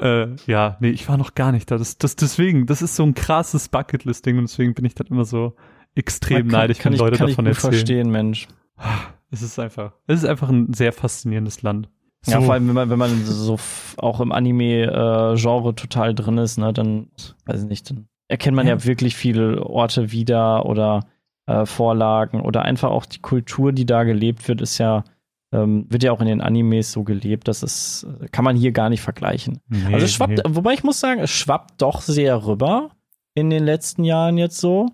[0.00, 1.78] Äh, ja, nee, ich war noch gar nicht da.
[1.78, 5.24] Das, das, deswegen, das ist so ein krasses Bucketlist-Ding und deswegen bin ich dann immer
[5.24, 5.54] so
[5.94, 7.72] extrem kann, neidisch, kann wenn ich, Leute kann davon ich erzählen.
[7.72, 8.48] verstehen, Mensch.
[9.30, 11.88] Es ist einfach, es ist einfach ein sehr faszinierendes Land.
[12.26, 13.56] Ja, So, vor allem, wenn man, wenn man so
[13.96, 17.06] auch im Anime-Genre total drin ist, ne, dann,
[17.46, 18.84] weiß ich nicht, dann erkennt man ja, Ja.
[18.84, 21.06] wirklich viele Orte wieder oder
[21.46, 25.04] äh, Vorlagen oder einfach auch die Kultur, die da gelebt wird, ist ja,
[25.52, 28.88] ähm, wird ja auch in den Animes so gelebt, das ist, kann man hier gar
[28.88, 29.60] nicht vergleichen.
[29.68, 30.42] nee, also es schwappt, nee.
[30.48, 32.90] wobei ich muss sagen, es schwappt doch sehr rüber
[33.34, 34.86] in den letzten Jahren jetzt so.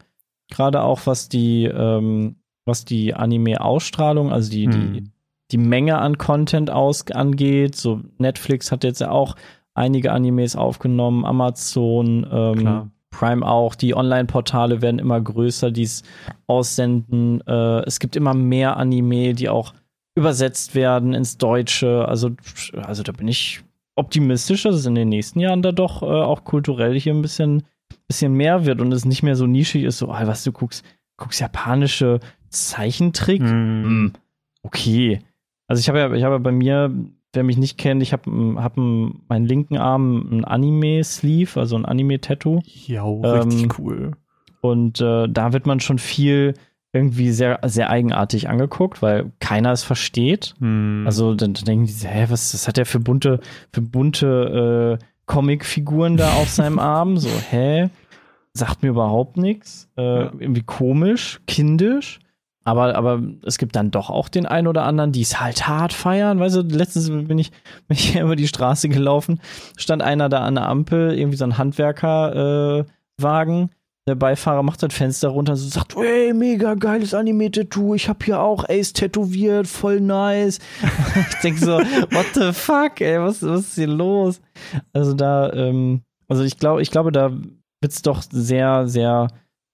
[0.50, 5.12] Gerade auch was die, ähm, was die Anime-Ausstrahlung, also die, die, Hm.
[5.52, 7.76] die Menge an Content aus angeht.
[7.76, 9.36] So Netflix hat jetzt ja auch
[9.74, 12.90] einige Animes aufgenommen, Amazon, ähm.
[13.10, 13.74] Prime auch.
[13.74, 16.02] Die Online-Portale werden immer größer, die es
[16.46, 17.40] aussenden.
[17.46, 19.74] Äh, es gibt immer mehr Anime, die auch
[20.14, 22.06] übersetzt werden ins Deutsche.
[22.08, 22.30] Also,
[22.82, 23.62] also da bin ich
[23.96, 27.64] optimistisch, dass es in den nächsten Jahren da doch äh, auch kulturell hier ein bisschen,
[28.08, 30.84] bisschen mehr wird und es nicht mehr so nischig ist, so, ah, was du guckst,
[31.16, 33.42] guckst japanische Zeichentrick.
[33.42, 34.12] Hm,
[34.62, 35.20] okay.
[35.66, 36.92] Also ich habe ja, ich habe ja bei mir,
[37.32, 42.60] wer mich nicht kennt, ich habe hab meinen linken Arm ein Anime-Sleeve, also ein Anime-Tattoo.
[42.64, 44.10] Ja, richtig Ähm, cool.
[44.60, 46.54] Und äh, da wird man schon viel
[46.92, 50.54] irgendwie sehr, sehr eigenartig angeguckt, weil keiner es versteht.
[50.58, 51.04] Hm.
[51.06, 53.38] Also dann, dann denken die, so, hä, was, was hat der für bunte,
[53.72, 57.16] für bunte äh, Comic-Figuren da auf seinem Arm?
[57.16, 57.90] So, hä?
[58.52, 59.88] Sagt mir überhaupt nichts.
[59.96, 60.32] Äh, Ja.
[60.38, 62.18] Irgendwie komisch, kindisch.
[62.62, 65.94] Aber, aber es gibt dann doch auch den einen oder anderen, die es halt hart
[65.94, 66.40] feiern.
[66.40, 67.52] Weißt du, letztens bin ich,
[67.88, 69.40] bin ich über die Straße gelaufen,
[69.76, 73.64] stand einer da an der Ampel, irgendwie so ein Handwerkerwagen.
[73.64, 73.68] Äh,
[74.06, 78.24] der Beifahrer macht das Fenster runter und so sagt, ey, mega geiles Anime-Tattoo, ich hab
[78.24, 80.58] hier auch Ace tätowiert, voll nice.
[81.30, 84.40] ich denk so, what the fuck, ey, was, was ist hier los?
[84.92, 87.30] Also da, ähm, also ich glaube, ich glaube, da
[87.80, 89.28] wird's doch sehr, sehr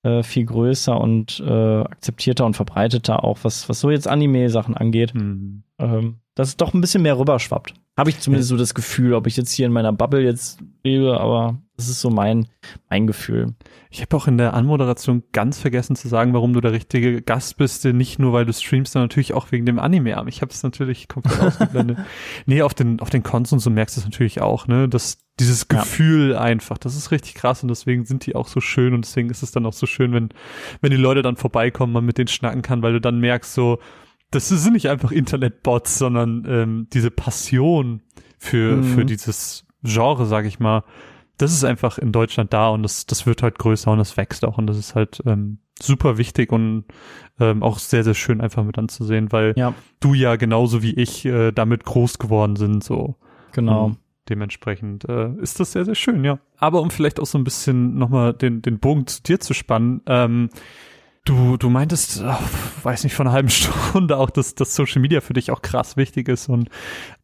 [0.07, 5.13] äh, viel größer und äh, akzeptierter und verbreiteter auch, was, was so jetzt Anime-Sachen angeht.
[5.13, 5.65] Hm.
[5.79, 7.75] Ähm, dass es doch ein bisschen mehr rüberschwappt.
[7.97, 11.19] Habe ich zumindest so das Gefühl, ob ich jetzt hier in meiner Bubble jetzt lebe,
[11.19, 12.49] aber das ist so mein,
[12.89, 13.55] mein Gefühl.
[13.91, 17.57] Ich habe auch in der Anmoderation ganz vergessen zu sagen, warum du der richtige Gast
[17.59, 20.29] bist, nicht nur, weil du streamst, sondern natürlich auch wegen dem Anime-Arm.
[20.29, 21.99] Ich habe es natürlich komplett ausgeblendet.
[22.47, 24.89] nee, auf den, auf den Cons und so merkst du es natürlich auch, ne?
[24.89, 25.81] Das, dieses Ja.
[25.81, 29.29] Gefühl einfach, das ist richtig krass und deswegen sind die auch so schön und deswegen
[29.29, 30.31] ist es dann auch so schön, wenn,
[30.81, 33.79] wenn die Leute dann vorbeikommen, man mit denen schnacken kann, weil du dann merkst so,
[34.31, 38.03] das sind nicht einfach Internetbots, sondern ähm, diese Passion
[38.39, 38.85] für, mhm.
[38.85, 40.85] für dieses Genre, sag ich mal,
[41.39, 44.45] das ist einfach in Deutschland da und das, das wird halt größer und das wächst
[44.45, 46.85] auch und das ist halt ähm, super wichtig und
[47.39, 49.75] ähm, auch sehr, sehr schön einfach mit anzusehen, weil ja.
[50.01, 53.17] du ja genauso wie ich äh, damit groß geworden sind, so.
[53.53, 53.87] Genau.
[53.87, 56.39] Und dementsprechend äh, ist das sehr, sehr schön, ja.
[56.59, 60.03] Aber um vielleicht auch so ein bisschen nochmal den, den Bogen zu dir zu spannen,
[60.07, 60.51] ähm,
[61.27, 62.41] Du, du meintest, ach,
[62.85, 65.97] weiß nicht, von einer halben Stunde auch, dass, dass Social Media für dich auch krass
[65.97, 66.49] wichtig ist.
[66.49, 66.71] Und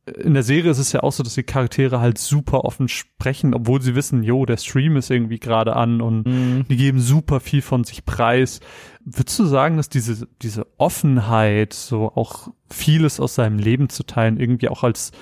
[0.04, 3.54] in der Serie ist es ja auch so, dass die Charaktere halt super offen sprechen,
[3.54, 6.64] obwohl sie wissen, jo, der Stream ist irgendwie gerade an und mhm.
[6.68, 8.58] die geben super viel von sich preis.
[9.04, 14.40] Würdest du sagen, dass diese, diese Offenheit, so auch vieles aus seinem Leben zu teilen,
[14.40, 15.12] irgendwie auch als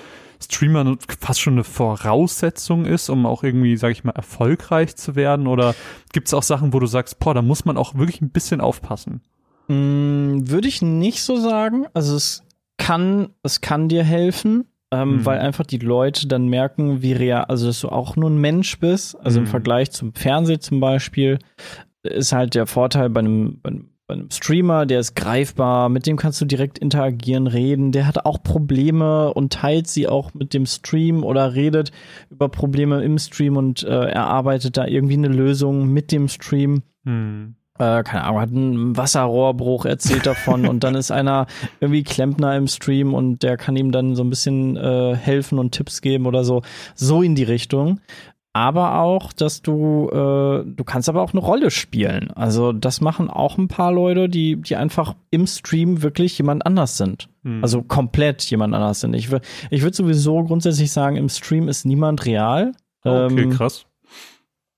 [0.43, 5.45] Streamer fast schon eine Voraussetzung ist, um auch irgendwie, sag ich mal, erfolgreich zu werden?
[5.45, 5.75] Oder
[6.11, 8.61] gibt es auch Sachen, wo du sagst, boah, da muss man auch wirklich ein bisschen
[8.61, 9.21] aufpassen?
[9.67, 11.85] Mm, Würde ich nicht so sagen.
[11.93, 12.43] Also es
[12.77, 15.25] kann, es kann dir helfen, ähm, mhm.
[15.25, 18.79] weil einfach die Leute dann merken, wie real, also dass du auch nur ein Mensch
[18.79, 19.15] bist.
[19.19, 19.45] Also mhm.
[19.45, 21.39] im Vergleich zum Fernsehen zum Beispiel
[22.03, 26.05] ist halt der Vorteil bei einem, bei einem bei einem Streamer, der ist greifbar, mit
[26.05, 27.93] dem kannst du direkt interagieren, reden.
[27.93, 31.93] Der hat auch Probleme und teilt sie auch mit dem Stream oder redet
[32.29, 36.83] über Probleme im Stream und äh, erarbeitet da irgendwie eine Lösung mit dem Stream.
[37.05, 37.55] Hm.
[37.81, 41.47] Äh, keine Ahnung, hat einen Wasserrohrbruch erzählt davon und dann ist einer
[41.79, 45.71] irgendwie Klempner im Stream und der kann ihm dann so ein bisschen äh, helfen und
[45.71, 46.61] Tipps geben oder so.
[46.93, 47.99] So in die Richtung
[48.53, 52.31] aber auch, dass du, äh, du kannst aber auch eine Rolle spielen.
[52.31, 56.97] Also das machen auch ein paar Leute, die, die einfach im Stream wirklich jemand anders
[56.97, 57.29] sind.
[57.43, 57.63] Hm.
[57.63, 59.13] Also komplett jemand anders sind.
[59.13, 59.29] Ich,
[59.69, 62.73] ich würde sowieso grundsätzlich sagen, im Stream ist niemand real.
[63.03, 63.85] Okay, ähm, krass.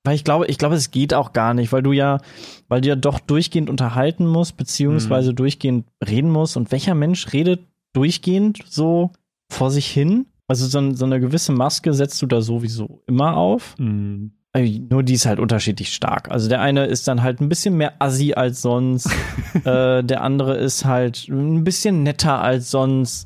[0.04, 2.20] Weil ich glaube, ich glaube, es geht auch gar nicht, weil du ja,
[2.68, 5.36] weil du ja doch durchgehend unterhalten musst, beziehungsweise hm.
[5.38, 6.58] durchgehend reden musst.
[6.58, 7.62] Und welcher Mensch redet
[7.94, 9.12] durchgehend so
[9.50, 10.26] vor sich hin?
[10.48, 13.76] Also so, so, eine gewisse Maske setzt du da sowieso immer auf.
[13.80, 14.34] Mhm.
[14.90, 16.30] Nur die ist halt unterschiedlich stark.
[16.30, 19.10] Also der eine ist dann halt ein bisschen mehr assi als sonst.
[19.64, 23.26] äh, der andere ist halt ein bisschen netter als sonst.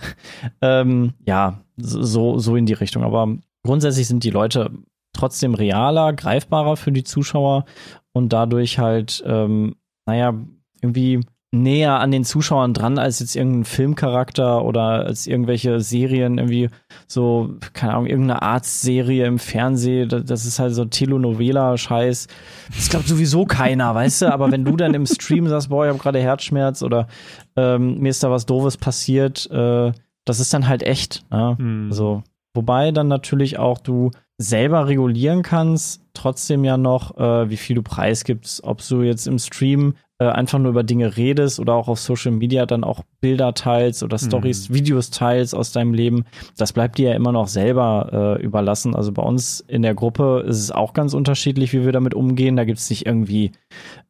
[0.60, 3.02] ähm, ja, so, so in die Richtung.
[3.02, 4.72] Aber grundsätzlich sind die Leute
[5.12, 7.64] trotzdem realer, greifbarer für die Zuschauer
[8.12, 10.34] und dadurch halt, ähm, naja,
[10.80, 16.68] irgendwie näher an den Zuschauern dran als jetzt irgendein Filmcharakter oder als irgendwelche Serien, irgendwie
[17.06, 20.08] so, keine Ahnung, irgendeine Arztserie im Fernsehen.
[20.26, 22.28] Das ist halt so Telenovela-Scheiß.
[22.74, 24.32] Das glaubt sowieso keiner, weißt du?
[24.32, 27.08] Aber wenn du dann im Stream sagst, boah, ich habe gerade Herzschmerz oder
[27.56, 29.92] ähm, mir ist da was Doofes passiert, äh,
[30.26, 31.24] das ist dann halt echt.
[31.30, 31.56] Ne?
[31.58, 31.92] Mhm.
[31.92, 32.22] So.
[32.52, 37.82] Wobei dann natürlich auch du selber regulieren kannst, trotzdem ja noch, äh, wie viel du
[37.82, 42.00] preisgibst, ob du jetzt im Stream äh, einfach nur über Dinge redest oder auch auf
[42.00, 44.74] Social Media dann auch Bilder teilst oder Stories, mhm.
[44.74, 46.24] Videos teilst aus deinem Leben,
[46.56, 48.94] das bleibt dir ja immer noch selber äh, überlassen.
[48.94, 52.56] Also bei uns in der Gruppe ist es auch ganz unterschiedlich, wie wir damit umgehen.
[52.56, 53.52] Da gibt es nicht irgendwie,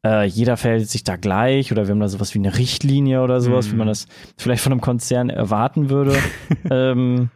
[0.05, 3.41] äh, jeder verhält sich da gleich oder wir haben da sowas wie eine Richtlinie oder
[3.41, 3.73] sowas, mhm.
[3.73, 3.91] wie man mhm.
[3.91, 4.07] das
[4.37, 6.17] vielleicht von einem Konzern erwarten würde.
[6.71, 7.31] ähm,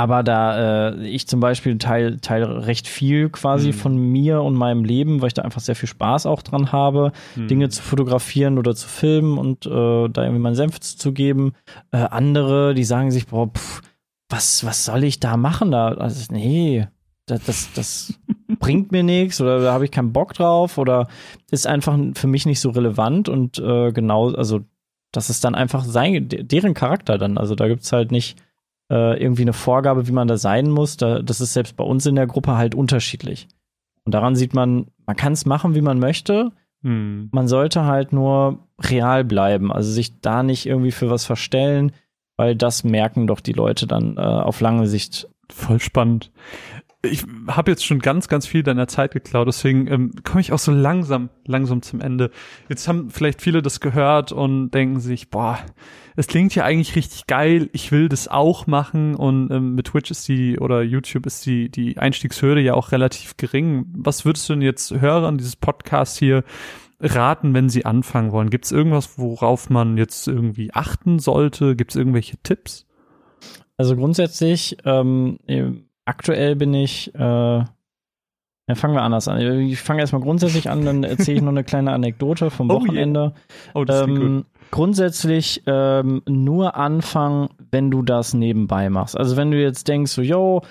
[0.00, 3.72] aber da äh, ich zum Beispiel teile teil recht viel quasi mhm.
[3.74, 7.12] von mir und meinem Leben, weil ich da einfach sehr viel Spaß auch dran habe,
[7.36, 7.48] mhm.
[7.48, 11.52] Dinge zu fotografieren oder zu filmen und äh, da irgendwie meinen Senf zu geben.
[11.90, 13.82] Äh, andere, die sagen sich, boah, pff,
[14.30, 15.70] was, was soll ich da machen?
[15.70, 16.88] Da, also, nee,
[17.26, 18.14] das, das, das
[18.58, 21.08] bringt mir nichts oder da habe ich keinen Bock drauf oder
[21.50, 24.60] ist einfach für mich nicht so relevant und äh, genau, also
[25.12, 27.36] das ist dann einfach sein, deren Charakter dann.
[27.36, 28.38] Also da gibt's halt nicht
[28.90, 30.96] äh, irgendwie eine Vorgabe, wie man da sein muss.
[30.96, 33.48] Da, das ist selbst bei uns in der Gruppe halt unterschiedlich.
[34.04, 36.52] Und daran sieht man, man kann es machen, wie man möchte.
[36.82, 37.28] Hm.
[37.32, 41.92] Man sollte halt nur real bleiben, also sich da nicht irgendwie für was verstellen,
[42.36, 45.28] weil das merken doch die Leute dann äh, auf lange Sicht.
[45.50, 46.30] Voll spannend
[47.02, 50.58] ich habe jetzt schon ganz, ganz viel deiner Zeit geklaut, deswegen ähm, komme ich auch
[50.58, 52.30] so langsam, langsam zum Ende.
[52.68, 55.58] Jetzt haben vielleicht viele das gehört und denken sich, boah,
[56.16, 60.10] es klingt ja eigentlich richtig geil, ich will das auch machen und ähm, mit Twitch
[60.10, 63.86] ist die oder YouTube ist die, die Einstiegshürde ja auch relativ gering.
[63.96, 66.44] Was würdest du denn jetzt Hörern dieses Podcasts hier
[67.00, 68.50] raten, wenn sie anfangen wollen?
[68.50, 71.76] Gibt es irgendwas, worauf man jetzt irgendwie achten sollte?
[71.76, 72.86] Gibt es irgendwelche Tipps?
[73.78, 75.38] Also grundsätzlich ähm,
[76.04, 79.40] aktuell bin ich, äh, ja, fangen wir anders an.
[79.40, 83.32] Ich fange erstmal grundsätzlich an, dann erzähle ich noch eine kleine Anekdote vom Wochenende.
[83.74, 84.04] Oh, yeah.
[84.04, 89.16] oh ähm, grundsätzlich ähm, nur anfangen, wenn du das nebenbei machst.
[89.16, 90.62] Also wenn du jetzt denkst, so, yo,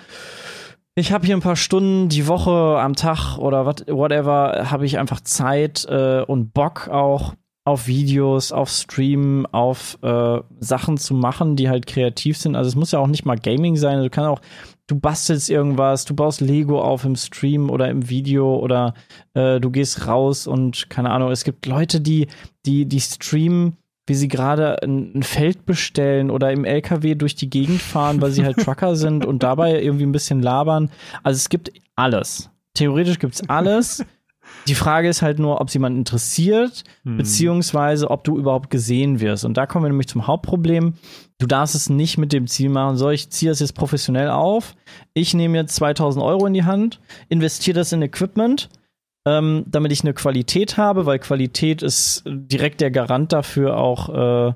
[0.95, 4.97] ich habe hier ein paar Stunden die Woche am Tag oder wat, whatever, habe ich
[4.97, 11.55] einfach Zeit äh, und Bock auch auf Videos, auf Stream, auf äh, Sachen zu machen,
[11.55, 12.55] die halt kreativ sind.
[12.55, 14.01] Also es muss ja auch nicht mal Gaming sein.
[14.01, 14.41] Du kannst auch,
[14.89, 18.95] du bastelst irgendwas, du baust Lego auf im Stream oder im Video oder
[19.35, 21.31] äh, du gehst raus und keine Ahnung.
[21.31, 22.27] Es gibt Leute, die,
[22.65, 23.77] die, die streamen
[24.07, 28.31] wie sie gerade ein, ein, Feld bestellen oder im LKW durch die Gegend fahren, weil
[28.31, 30.89] sie halt Trucker sind und dabei irgendwie ein bisschen labern.
[31.21, 32.49] Also es gibt alles.
[32.73, 34.03] Theoretisch gibt es alles.
[34.69, 37.17] Die Frage ist halt nur, ob es jemand interessiert, hm.
[37.17, 39.43] beziehungsweise ob du überhaupt gesehen wirst.
[39.43, 40.93] Und da kommen wir nämlich zum Hauptproblem.
[41.39, 44.75] Du darfst es nicht mit dem Ziel machen, so ich ziehe das jetzt professionell auf,
[45.13, 46.99] ich nehme jetzt 2000 Euro in die Hand,
[47.29, 48.69] investiere das in Equipment
[49.25, 54.53] ähm, damit ich eine Qualität habe, weil Qualität ist direkt der Garant dafür auch, äh,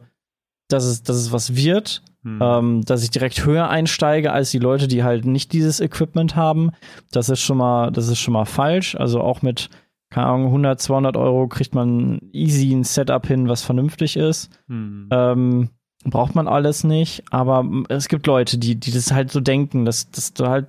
[0.69, 2.01] dass, es, dass es was wird.
[2.23, 2.39] Hm.
[2.41, 6.71] Ähm, dass ich direkt höher einsteige als die Leute, die halt nicht dieses Equipment haben.
[7.11, 8.95] Das ist schon mal, das ist schon mal falsch.
[8.95, 9.69] Also auch mit,
[10.13, 14.51] keine Ahnung, 100, 200 Euro kriegt man easy ein Setup hin, was vernünftig ist.
[14.67, 15.09] Hm.
[15.11, 15.69] Ähm,
[16.05, 20.11] braucht man alles nicht, aber es gibt Leute, die, die das halt so denken, dass,
[20.11, 20.67] dass du halt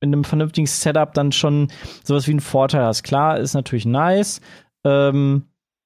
[0.00, 1.68] in einem vernünftigen Setup dann schon
[2.04, 3.02] sowas wie einen Vorteil hast.
[3.02, 4.40] Klar, ist natürlich nice,
[4.84, 5.44] ähm,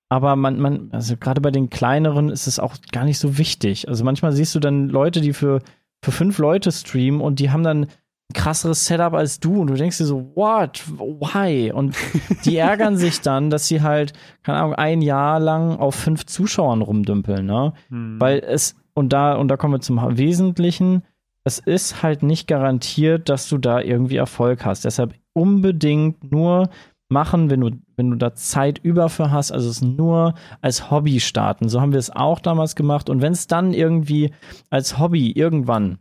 [0.09, 3.89] aber man, man, also gerade bei den kleineren ist es auch gar nicht so wichtig.
[3.89, 5.61] Also manchmal siehst du dann Leute, die für,
[6.05, 7.87] für fünf Leute streamen und die haben dann
[8.35, 10.83] krasseres Setup als du und du denkst dir so, what?
[10.99, 11.72] Why?
[11.72, 11.97] Und
[12.45, 14.12] die ärgern sich dann, dass sie halt,
[14.43, 17.72] keine Ahnung, ein Jahr lang auf fünf Zuschauern rumdümpeln, ne?
[17.89, 18.20] Hm.
[18.20, 21.03] Weil es, und da, und da kommen wir zum Wesentlichen,
[21.45, 24.85] es ist halt nicht garantiert, dass du da irgendwie Erfolg hast.
[24.85, 26.70] Deshalb unbedingt nur
[27.09, 31.20] machen, wenn du, wenn du da Zeit über für hast, also es nur als Hobby
[31.20, 31.68] starten.
[31.68, 33.09] So haben wir es auch damals gemacht.
[33.09, 34.33] Und wenn es dann irgendwie
[34.70, 35.99] als Hobby irgendwann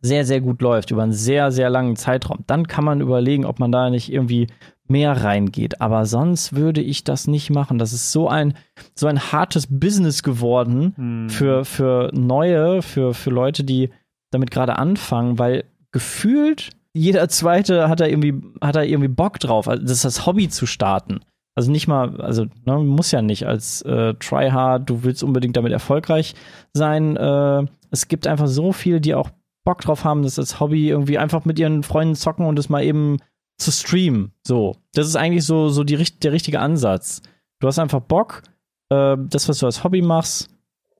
[0.00, 3.58] sehr, sehr gut läuft, über einen sehr, sehr langen Zeitraum, dann kann man überlegen, ob
[3.58, 4.46] man da nicht irgendwie
[4.86, 5.80] mehr reingeht.
[5.80, 7.78] Aber sonst würde ich das nicht machen.
[7.78, 8.54] Das ist so ein,
[8.94, 11.30] so ein hartes Business geworden hm.
[11.30, 13.90] für, für Neue, für, für Leute, die
[14.30, 19.68] damit gerade anfangen, weil gefühlt jeder zweite hat da irgendwie, hat da irgendwie Bock drauf,
[19.68, 21.20] also das ist das Hobby zu starten.
[21.54, 25.72] Also nicht mal, also ne, muss ja nicht als äh, Tryhard, du willst unbedingt damit
[25.72, 26.34] erfolgreich
[26.72, 27.16] sein.
[27.16, 29.30] Äh, es gibt einfach so viele, die auch
[29.68, 32.82] Bock drauf haben, das als Hobby irgendwie einfach mit ihren Freunden zocken und das mal
[32.82, 33.18] eben
[33.58, 34.32] zu streamen.
[34.42, 37.20] So, das ist eigentlich so, so die, der richtige Ansatz.
[37.60, 38.44] Du hast einfach Bock,
[38.88, 40.48] äh, das, was du als Hobby machst,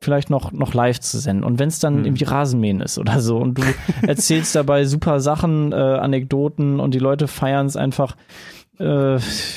[0.03, 1.45] vielleicht noch, noch live zu senden.
[1.45, 2.05] Und wenn es dann hm.
[2.05, 3.63] irgendwie Rasenmähen ist oder so und du
[4.07, 8.17] erzählst dabei super Sachen, äh, Anekdoten und die Leute feiern es einfach,
[8.79, 8.85] äh,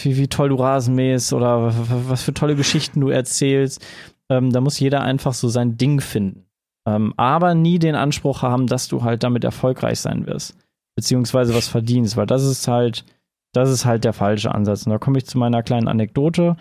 [0.03, 1.73] wie, wie toll du Rasenmähst oder
[2.07, 3.85] was für tolle Geschichten du erzählst,
[4.29, 6.45] ähm, da muss jeder einfach so sein Ding finden.
[6.85, 10.57] Ähm, aber nie den Anspruch haben, dass du halt damit erfolgreich sein wirst.
[10.95, 13.05] Beziehungsweise was verdienst, weil das ist halt,
[13.53, 14.85] das ist halt der falsche Ansatz.
[14.85, 16.57] Und da komme ich zu meiner kleinen Anekdote.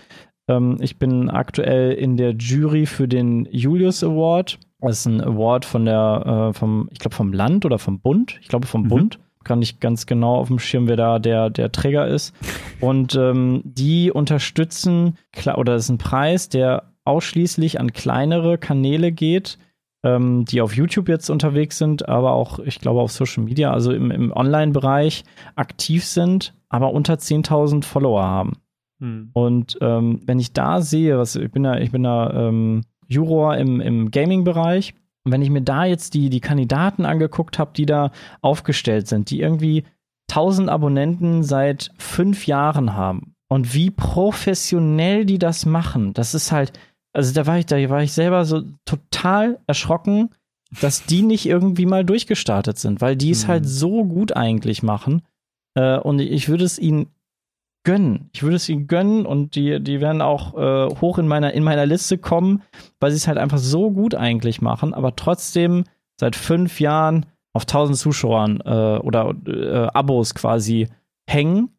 [0.48, 4.58] Ähm, ich bin aktuell in der Jury für den Julius Award.
[4.80, 8.38] Das ist ein Award von der, äh, vom, ich glaube, vom Land oder vom Bund.
[8.42, 8.88] Ich glaube, vom mhm.
[8.88, 9.18] Bund.
[9.42, 12.34] Kann nicht ganz genau auf dem Schirm, wer da der, der Träger ist.
[12.78, 15.16] Und ähm, die unterstützen,
[15.56, 19.58] oder das ist ein Preis, der ausschließlich an kleinere Kanäle geht,
[20.02, 23.92] ähm, die auf YouTube jetzt unterwegs sind, aber auch, ich glaube, auf Social Media, also
[23.92, 25.24] im, im Online-Bereich
[25.56, 28.52] aktiv sind, aber unter 10.000 Follower haben.
[29.00, 29.30] Hm.
[29.32, 33.56] Und ähm, wenn ich da sehe, was ich bin da, ich bin da ähm, Juror
[33.56, 34.94] im, im Gaming-Bereich,
[35.24, 39.30] und wenn ich mir da jetzt die, die Kandidaten angeguckt habe, die da aufgestellt sind,
[39.30, 39.84] die irgendwie
[40.30, 46.72] 1000 Abonnenten seit fünf Jahren haben und wie professionell die das machen, das ist halt,
[47.12, 50.30] also da war ich, da war ich selber so total erschrocken,
[50.80, 53.66] dass die nicht irgendwie mal durchgestartet sind, weil die es halt mhm.
[53.66, 55.22] halt so gut eigentlich machen.
[55.74, 57.08] Äh, und ich würde es ihnen
[57.84, 58.30] gönnen.
[58.32, 61.64] Ich würde es ihnen gönnen und die, die werden auch äh, hoch in meiner, in
[61.64, 62.62] meiner Liste kommen,
[63.00, 65.84] weil sie es halt einfach so gut eigentlich machen, aber trotzdem
[66.18, 70.88] seit fünf Jahren auf 1000 Zuschauern äh, oder äh, Abos quasi
[71.26, 71.70] hängen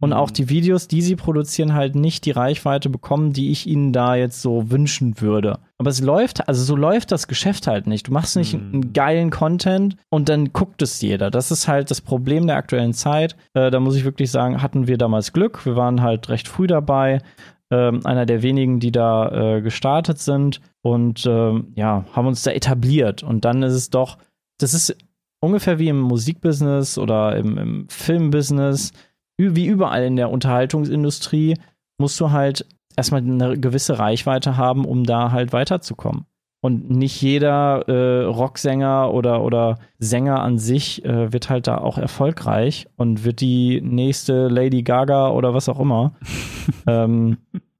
[0.00, 0.34] und auch mhm.
[0.34, 4.42] die Videos, die sie produzieren, halt nicht die Reichweite bekommen, die ich ihnen da jetzt
[4.42, 5.58] so wünschen würde.
[5.78, 8.08] Aber es läuft, also so läuft das Geschäft halt nicht.
[8.08, 8.70] Du machst nicht mhm.
[8.72, 11.30] einen geilen Content und dann guckt es jeder.
[11.30, 13.36] Das ist halt das Problem der aktuellen Zeit.
[13.54, 15.64] Äh, da muss ich wirklich sagen, hatten wir damals Glück.
[15.64, 17.22] Wir waren halt recht früh dabei.
[17.70, 22.52] Ähm, einer der wenigen, die da äh, gestartet sind und ähm, ja, haben uns da
[22.52, 23.22] etabliert.
[23.22, 24.18] Und dann ist es doch,
[24.58, 24.96] das ist
[25.40, 28.92] ungefähr wie im Musikbusiness oder im, im Filmbusiness
[29.38, 31.56] wie überall in der Unterhaltungsindustrie,
[31.98, 32.66] musst du halt
[32.96, 36.26] erstmal eine gewisse Reichweite haben, um da halt weiterzukommen.
[36.62, 41.98] Und nicht jeder äh, Rocksänger oder, oder Sänger an sich äh, wird halt da auch
[41.98, 46.16] erfolgreich und wird die nächste Lady Gaga oder was auch immer.
[46.86, 47.36] ähm,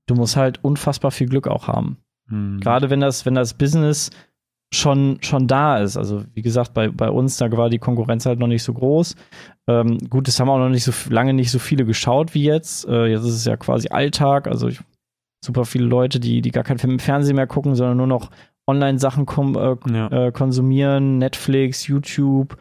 [0.07, 1.97] du musst halt unfassbar viel Glück auch haben.
[2.29, 2.61] Mhm.
[2.61, 4.11] Gerade wenn das, wenn das Business
[4.73, 5.97] schon, schon da ist.
[5.97, 9.14] Also, wie gesagt, bei, bei uns, da war die Konkurrenz halt noch nicht so groß.
[9.69, 12.87] Ähm, gut, das haben auch noch nicht so lange nicht so viele geschaut wie jetzt.
[12.89, 14.49] Äh, jetzt ist es ja quasi Alltag.
[14.49, 14.81] Also, ich,
[15.45, 18.31] super viele Leute, die, die gar kein Film im Fernsehen mehr gucken, sondern nur noch
[18.67, 20.27] Online-Sachen äh, ja.
[20.27, 22.57] äh, konsumieren, Netflix, YouTube,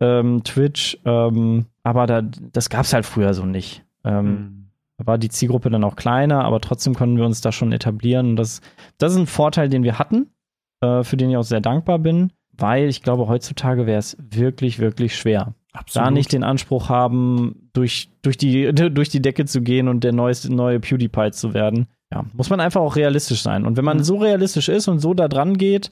[0.00, 0.98] ähm, Twitch.
[1.04, 3.84] Ähm, aber da, das gab es halt früher so nicht.
[4.04, 4.70] Ähm, mhm.
[4.98, 8.30] Da war die Zielgruppe dann auch kleiner, aber trotzdem konnten wir uns da schon etablieren.
[8.30, 8.60] Und das,
[8.98, 10.30] das ist ein Vorteil, den wir hatten,
[10.84, 14.78] äh, für den ich auch sehr dankbar bin, weil ich glaube, heutzutage wäre es wirklich,
[14.78, 15.54] wirklich schwer.
[15.72, 16.06] Absolut.
[16.06, 20.12] Da nicht den Anspruch haben, durch, durch, die, durch die Decke zu gehen und der
[20.12, 21.86] neueste, neue PewDiePie zu werden.
[22.12, 23.64] Ja, muss man einfach auch realistisch sein.
[23.66, 25.90] Und wenn man so realistisch ist und so da dran geht,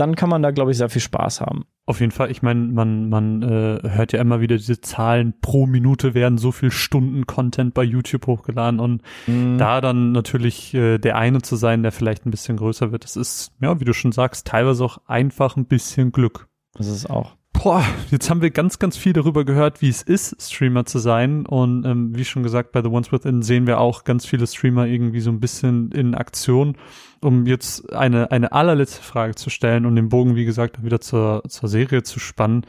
[0.00, 1.66] dann kann man da, glaube ich, sehr viel Spaß haben.
[1.84, 2.30] Auf jeden Fall.
[2.30, 6.52] Ich meine, man, man äh, hört ja immer wieder diese Zahlen, pro Minute werden so
[6.52, 9.58] viel Stunden Content bei YouTube hochgeladen und mhm.
[9.58, 13.16] da dann natürlich äh, der eine zu sein, der vielleicht ein bisschen größer wird, das
[13.16, 16.48] ist, ja, wie du schon sagst, teilweise auch einfach ein bisschen Glück.
[16.74, 17.36] Das ist auch.
[17.52, 21.44] Boah, jetzt haben wir ganz, ganz viel darüber gehört, wie es ist, Streamer zu sein.
[21.44, 24.86] Und ähm, wie schon gesagt, bei The Ones Within sehen wir auch ganz viele Streamer
[24.86, 26.76] irgendwie so ein bisschen in Aktion.
[27.20, 31.42] Um jetzt eine, eine allerletzte Frage zu stellen und den Bogen, wie gesagt, wieder zur,
[31.48, 32.64] zur Serie zu spannen.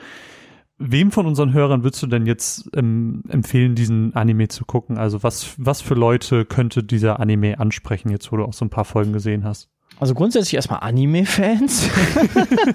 [0.77, 4.97] Wem von unseren Hörern würdest du denn jetzt ähm, empfehlen, diesen Anime zu gucken?
[4.97, 8.71] Also was, was für Leute könnte dieser Anime ansprechen, jetzt wo du auch so ein
[8.71, 9.69] paar Folgen gesehen hast?
[10.01, 11.87] Also grundsätzlich erstmal Anime-Fans.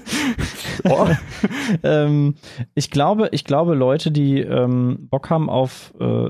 [0.89, 1.09] oh.
[1.83, 2.35] ähm,
[2.73, 6.29] ich glaube, ich glaube, Leute, die ähm, Bock haben auf äh,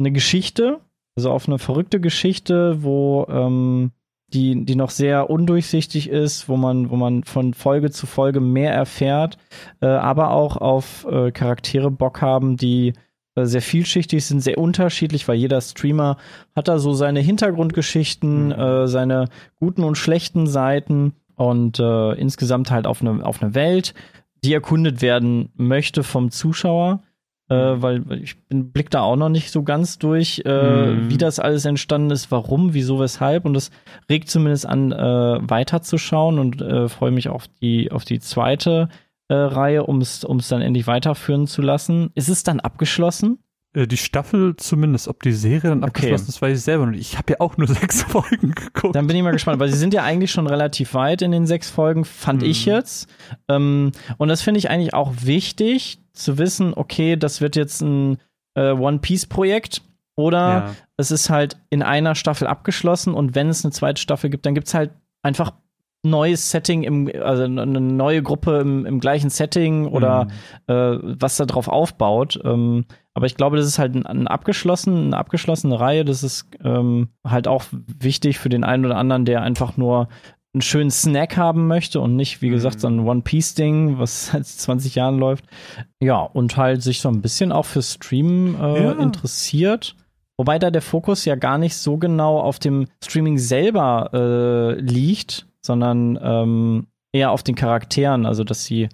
[0.00, 0.80] eine Geschichte,
[1.16, 3.92] also auf eine verrückte Geschichte, wo ähm,
[4.32, 8.72] die, die noch sehr undurchsichtig ist, wo man, wo man von Folge zu Folge mehr
[8.74, 9.38] erfährt,
[9.80, 12.94] äh, aber auch auf äh, Charaktere Bock haben, die
[13.44, 16.16] sehr vielschichtig sind, sehr unterschiedlich, weil jeder Streamer
[16.54, 18.52] hat da so seine Hintergrundgeschichten, mhm.
[18.52, 23.94] äh, seine guten und schlechten Seiten und äh, insgesamt halt auf eine, auf eine Welt,
[24.42, 27.02] die erkundet werden möchte vom Zuschauer.
[27.48, 27.82] Äh, mhm.
[27.82, 31.10] weil ich bin, blick da auch noch nicht so ganz durch, äh, mhm.
[31.10, 33.44] wie das alles entstanden ist, warum, wieso, weshalb.
[33.44, 33.70] Und das
[34.10, 34.96] regt zumindest an, äh,
[35.48, 38.88] weiterzuschauen und äh, freue mich auf die, auf die zweite
[39.28, 42.10] äh, Reihe, um es dann endlich weiterführen zu lassen.
[42.14, 43.38] Ist es dann abgeschlossen?
[43.76, 46.30] Äh, die Staffel zumindest, ob die Serie dann abgeschlossen okay.
[46.30, 47.00] ist, weiß ich selber nicht.
[47.00, 48.96] Ich habe ja auch nur sechs Folgen geguckt.
[48.96, 51.46] Dann bin ich mal gespannt, weil sie sind ja eigentlich schon relativ weit in den
[51.46, 52.50] sechs Folgen, fand hm.
[52.50, 53.08] ich jetzt.
[53.48, 58.18] Ähm, und das finde ich eigentlich auch wichtig, zu wissen, okay, das wird jetzt ein
[58.54, 59.82] äh, One-Piece-Projekt
[60.16, 60.74] oder ja.
[60.96, 64.54] es ist halt in einer Staffel abgeschlossen und wenn es eine zweite Staffel gibt, dann
[64.54, 65.52] gibt es halt einfach
[66.10, 70.74] neues Setting, im, also eine neue Gruppe im, im gleichen Setting oder mhm.
[70.74, 72.40] äh, was da drauf aufbaut.
[72.44, 72.84] Ähm,
[73.14, 76.04] aber ich glaube, das ist halt ein, ein abgeschlossen, eine abgeschlossene Reihe.
[76.04, 80.08] Das ist ähm, halt auch wichtig für den einen oder anderen, der einfach nur
[80.56, 83.08] einen schönen Snack haben möchte und nicht, wie gesagt, so ein mhm.
[83.08, 85.44] One-Piece-Ding, was seit 20 Jahren läuft.
[86.00, 88.92] Ja, und halt sich so ein bisschen auch für Streamen äh, ja.
[88.92, 89.96] interessiert.
[90.38, 95.46] Wobei da der Fokus ja gar nicht so genau auf dem Streaming selber äh, liegt,
[95.66, 98.88] sondern ähm, eher auf den Charakteren, also dass sie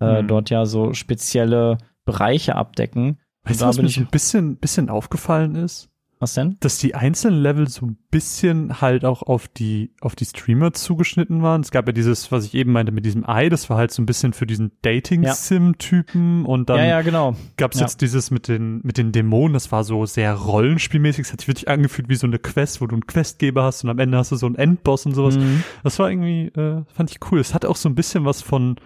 [0.00, 0.28] äh, mhm.
[0.28, 3.18] dort ja so spezielle Bereiche abdecken.
[3.44, 5.88] Weißt du, was mir ein bisschen, bisschen aufgefallen ist?
[6.18, 6.56] Was denn?
[6.60, 11.42] Dass die einzelnen Level so ein bisschen halt auch auf die, auf die Streamer zugeschnitten
[11.42, 11.60] waren.
[11.60, 14.00] Es gab ja dieses, was ich eben meinte mit diesem Ei, das war halt so
[14.00, 16.46] ein bisschen für diesen Dating-Sim-Typen ja.
[16.48, 17.36] und dann ja, ja, genau.
[17.58, 17.86] gab es ja.
[17.86, 21.26] jetzt dieses mit den, mit den Dämonen, das war so sehr rollenspielmäßig.
[21.26, 23.90] Es hat sich wirklich angefühlt wie so eine Quest, wo du einen Questgeber hast und
[23.90, 25.36] am Ende hast du so einen Endboss und sowas.
[25.36, 25.64] Mhm.
[25.84, 27.40] Das war irgendwie, äh, fand ich cool.
[27.40, 28.76] Es hat auch so ein bisschen was von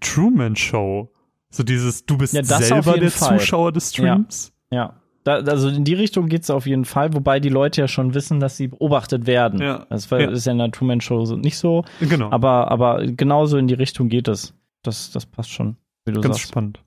[0.00, 1.12] Truman Show.
[1.50, 3.40] So dieses, du bist selber der Fall.
[3.40, 4.52] Zuschauer des Streams.
[4.70, 4.94] ja.
[5.26, 8.14] Da, also in die Richtung geht es auf jeden Fall, wobei die Leute ja schon
[8.14, 9.60] wissen, dass sie beobachtet werden.
[9.60, 9.84] Ja.
[9.90, 10.18] Das ja.
[10.18, 11.84] ist ja in der Two-Man-Show nicht so.
[11.98, 12.30] Genau.
[12.30, 14.54] Aber, aber genauso in die Richtung geht es.
[14.84, 16.50] Das, das passt schon, wie du Ganz sagst.
[16.50, 16.78] spannend.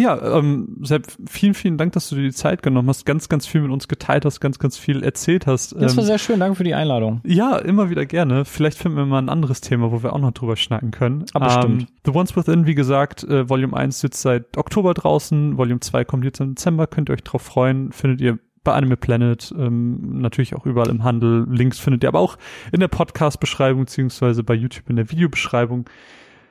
[0.00, 3.46] Ja, ähm, Sepp, vielen, vielen Dank, dass du dir die Zeit genommen hast, ganz, ganz
[3.46, 5.72] viel mit uns geteilt hast, ganz, ganz viel erzählt hast.
[5.72, 7.20] Das war ähm, sehr schön, danke für die Einladung.
[7.24, 8.44] Ja, immer wieder gerne.
[8.44, 11.26] Vielleicht finden wir mal ein anderes Thema, wo wir auch noch drüber schnacken können.
[11.34, 11.92] Aber ah, ähm, stimmt.
[12.06, 16.24] The Ones Within, wie gesagt, äh, Volume 1 sitzt seit Oktober draußen, Volume 2 kommt
[16.24, 20.54] jetzt im Dezember, könnt ihr euch drauf freuen, findet ihr bei Anime Planet, ähm, natürlich
[20.54, 21.46] auch überall im Handel.
[21.50, 22.36] Links findet ihr aber auch
[22.72, 25.88] in der Podcast-Beschreibung, beziehungsweise bei YouTube in der Videobeschreibung.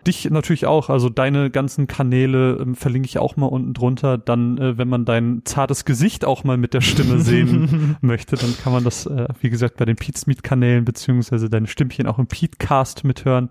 [0.08, 4.18] Dich natürlich auch, also deine ganzen Kanäle ähm, verlinke ich auch mal unten drunter.
[4.18, 8.56] Dann, äh, wenn man dein zartes Gesicht auch mal mit der Stimme sehen möchte, dann
[8.58, 13.04] kann man das, äh, wie gesagt, bei den Pete-Kanälen beziehungsweise deine Stimmchen auch im Pete-Cast
[13.04, 13.50] mithören.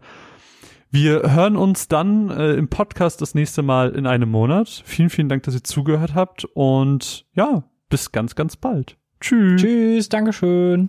[0.90, 4.82] Wir hören uns dann äh, im Podcast das nächste Mal in einem Monat.
[4.86, 8.96] Vielen, vielen Dank, dass ihr zugehört habt und ja, bis ganz, ganz bald.
[9.20, 9.60] Tschüss.
[9.60, 10.88] Tschüss, Dankeschön.